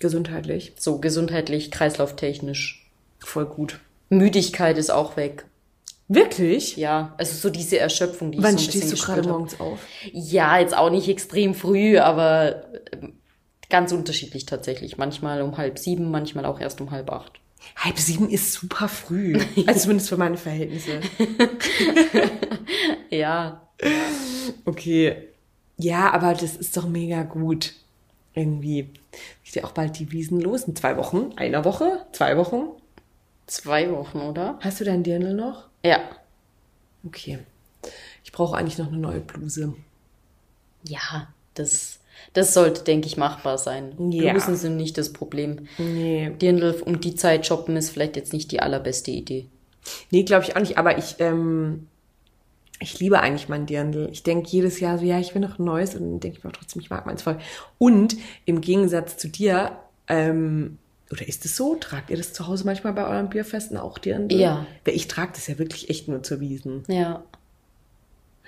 [0.00, 0.72] Gesundheitlich.
[0.76, 2.90] So gesundheitlich, kreislauftechnisch.
[3.20, 3.80] Voll gut.
[4.10, 5.46] Müdigkeit ist auch weg.
[6.08, 6.76] Wirklich?
[6.76, 9.26] Ja, also so diese Erschöpfung, die Wann ich so ein stehst du bisschen gerade gespürt
[9.26, 9.32] hab.
[9.40, 9.80] morgens auf?
[10.12, 13.14] Ja, jetzt auch nicht extrem früh, aber ähm,
[13.70, 14.98] ganz unterschiedlich tatsächlich.
[14.98, 17.32] Manchmal um halb sieben, manchmal auch erst um halb acht.
[17.76, 19.38] Halb sieben ist super früh.
[19.66, 21.00] Also zumindest für meine Verhältnisse.
[23.10, 23.62] Ja,
[24.64, 25.28] Okay.
[25.76, 27.74] Ja, aber das ist doch mega gut.
[28.34, 28.90] Irgendwie.
[29.44, 30.64] Geht ja auch bald die Wiesen los.
[30.64, 31.32] In zwei Wochen?
[31.36, 32.06] Einer Woche?
[32.12, 32.68] Zwei Wochen?
[33.46, 34.58] zwei Wochen, oder?
[34.60, 35.68] Hast du dein Dirndl noch?
[35.86, 36.00] Ja.
[37.04, 37.38] Okay.
[38.24, 39.74] Ich brauche eigentlich noch eine neue Bluse.
[40.82, 42.00] Ja, das,
[42.32, 43.94] das sollte, denke ich, machbar sein.
[44.10, 44.32] Ja.
[44.32, 45.68] Blusen sind nicht das Problem.
[45.78, 46.30] Nee.
[46.40, 49.46] Dirndl um die Zeit shoppen ist vielleicht jetzt nicht die allerbeste Idee.
[50.10, 50.78] Nee, glaube ich auch nicht.
[50.78, 51.86] Aber ich, ähm,
[52.80, 54.08] ich liebe eigentlich mein Dirndl.
[54.10, 55.94] Ich denke jedes Jahr so, ja, ich will noch ein neues.
[55.94, 57.38] Und dann denke ich mir auch trotzdem, ich mag meins voll.
[57.78, 59.78] Und im Gegensatz zu dir,
[60.08, 60.78] ähm,
[61.10, 61.74] oder ist es so?
[61.76, 64.36] Tragt ihr das zu Hause manchmal bei euren Bierfesten auch Dirndl?
[64.38, 64.66] Ja.
[64.84, 66.82] Weil ich trage das ja wirklich echt nur zur Wiesen.
[66.88, 67.22] Ja.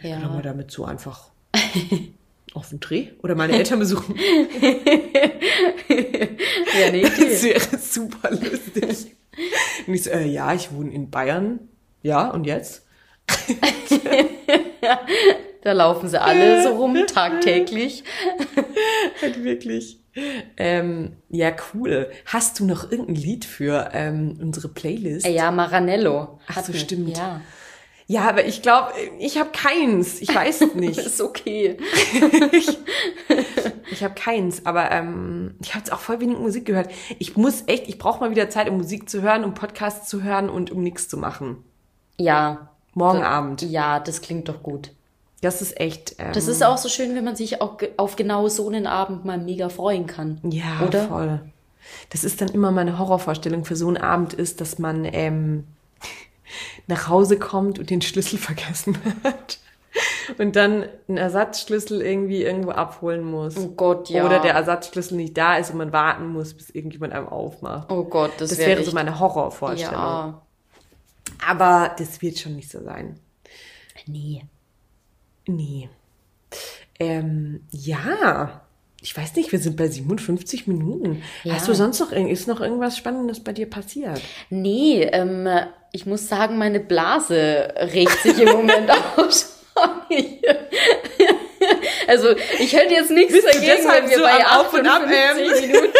[0.00, 0.42] Kann man Ja.
[0.42, 1.28] damit so einfach
[2.54, 4.14] auf den Dreh oder meine Eltern besuchen.
[5.88, 9.16] Ja, nee, Das wäre super lustig.
[9.86, 11.58] Und ich so, äh, ja, ich wohne in Bayern.
[12.02, 12.84] Ja, und jetzt?
[15.62, 18.04] Da laufen sie alle so rum, tagtäglich.
[19.20, 19.98] Halt wirklich.
[20.56, 22.10] Ähm, ja, cool.
[22.26, 25.26] Hast du noch irgendein Lied für ähm, unsere Playlist?
[25.26, 26.38] Ja, Maranello.
[26.46, 27.16] Ach so, stimmt.
[27.16, 27.40] Ja,
[28.06, 30.20] Ja, aber ich glaube, ich habe keins.
[30.20, 30.98] Ich weiß es nicht.
[30.98, 31.76] ist okay.
[33.90, 36.90] Ich habe keins, aber ähm, ich habe jetzt auch voll wenig Musik gehört.
[37.18, 40.22] Ich muss echt, ich brauche mal wieder Zeit, um Musik zu hören, um Podcasts zu
[40.22, 41.64] hören und um nichts zu machen.
[42.18, 42.70] Ja.
[42.94, 43.62] Morgen Da- Abend.
[43.62, 44.90] Ja, das klingt doch gut.
[45.40, 46.16] Das ist echt.
[46.18, 49.24] Ähm, Das ist auch so schön, wenn man sich auch auf genau so einen Abend
[49.24, 50.40] mal mega freuen kann.
[50.42, 51.06] Ja, Oder?
[51.08, 51.40] voll.
[52.10, 55.64] Das ist dann immer meine Horrorvorstellung für so einen Abend ist, dass man ähm,
[56.86, 59.58] nach Hause kommt und den Schlüssel vergessen hat.
[60.36, 63.56] Und dann einen Ersatzschlüssel irgendwie irgendwo abholen muss.
[63.56, 64.24] Oh Gott, ja.
[64.26, 67.90] Oder der Ersatzschlüssel nicht da ist und man warten muss, bis irgendjemand einem aufmacht.
[67.90, 69.94] Oh Gott, das, das wär wäre echt- so meine Horrorvorstellung.
[69.94, 70.42] Ja.
[71.48, 73.18] Aber das wird schon nicht so sein.
[74.06, 74.42] Nee.
[75.48, 75.88] Nee.
[77.00, 78.62] Ähm, ja.
[79.00, 81.22] Ich weiß nicht, wir sind bei 57 Minuten.
[81.44, 81.54] Ja.
[81.54, 84.20] Hast du sonst noch, ist noch irgendwas Spannendes bei dir passiert?
[84.50, 85.48] Nee, ähm,
[85.92, 89.58] ich muss sagen, meine Blase regt sich im Moment auch schon.
[92.06, 95.02] Also ich hätte jetzt nichts Bist dagegen, wenn wir so bei am Auf und Ab,
[95.02, 95.66] 58 ähm?
[95.66, 95.98] Minuten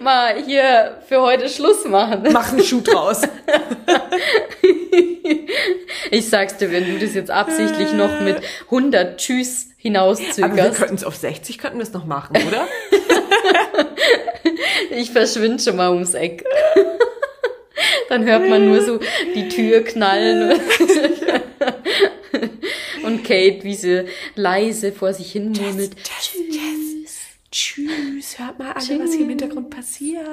[0.00, 2.26] mal hier für heute Schluss machen.
[2.32, 3.20] Mach einen Schuh draus.
[6.10, 10.78] Ich sag's dir, wenn du das jetzt absichtlich noch mit 100 Tschüss Aber wir hinauszögerst,
[10.78, 12.66] könnten es auf 60, könnten wir es noch machen, oder?
[14.90, 16.44] ich verschwinde schon mal ums Eck.
[18.08, 19.00] Dann hört man nur so
[19.34, 20.60] die Tür knallen.
[23.04, 25.92] Und Kate, wie sie leise vor sich hin murmelt.
[26.02, 27.20] Tschüss, tschüss.
[27.50, 30.26] Tschüss, hört mal alle, was hier im Hintergrund passiert.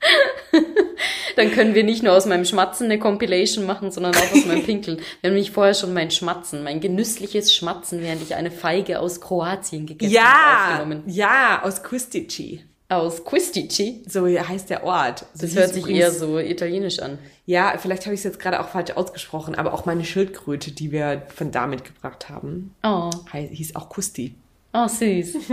[1.36, 4.64] Dann können wir nicht nur aus meinem Schmatzen eine Compilation machen, sondern auch aus meinem
[4.64, 4.96] Pinkeln.
[5.20, 9.20] Wir haben nämlich vorher schon mein Schmatzen, mein genüssliches Schmatzen, während ich eine Feige aus
[9.20, 11.02] Kroatien gegessen habe, Ja, aufgenommen.
[11.06, 12.64] ja, aus Kustici.
[12.88, 14.02] Aus Quistici.
[14.08, 15.26] So heißt der Ort.
[15.34, 17.18] So Das hört sich übrigens- eher so italienisch an.
[17.44, 20.90] Ja, vielleicht habe ich es jetzt gerade auch falsch ausgesprochen, aber auch meine Schildkröte, die
[20.90, 24.34] wir von da mitgebracht haben, Oh, hieß auch Kusti.
[24.72, 25.36] oh süß.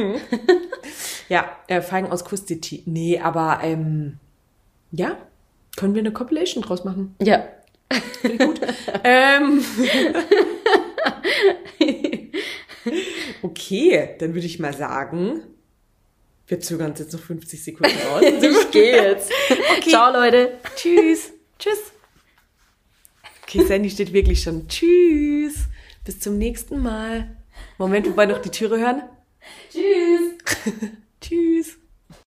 [1.27, 2.83] Ja, äh, Feigen aus Kustici.
[2.85, 4.19] Nee, aber ähm,
[4.91, 5.17] ja,
[5.75, 7.15] können wir eine Compilation draus machen.
[7.21, 7.47] Ja.
[9.03, 9.63] ähm.
[13.41, 15.41] okay, dann würde ich mal sagen,
[16.47, 18.21] wir zögern uns jetzt noch 50 Sekunden raus.
[18.41, 19.31] Ich gehe jetzt.
[19.88, 20.57] Ciao, Leute.
[20.75, 21.31] Tschüss.
[21.57, 21.91] Tschüss.
[23.43, 24.67] Okay, Sandy steht wirklich schon.
[24.67, 25.65] Tschüss.
[26.03, 27.36] Bis zum nächsten Mal.
[27.77, 29.03] Moment, wobei noch die Türe hören.
[29.71, 30.73] Tschüss.
[31.21, 31.77] Tschüss.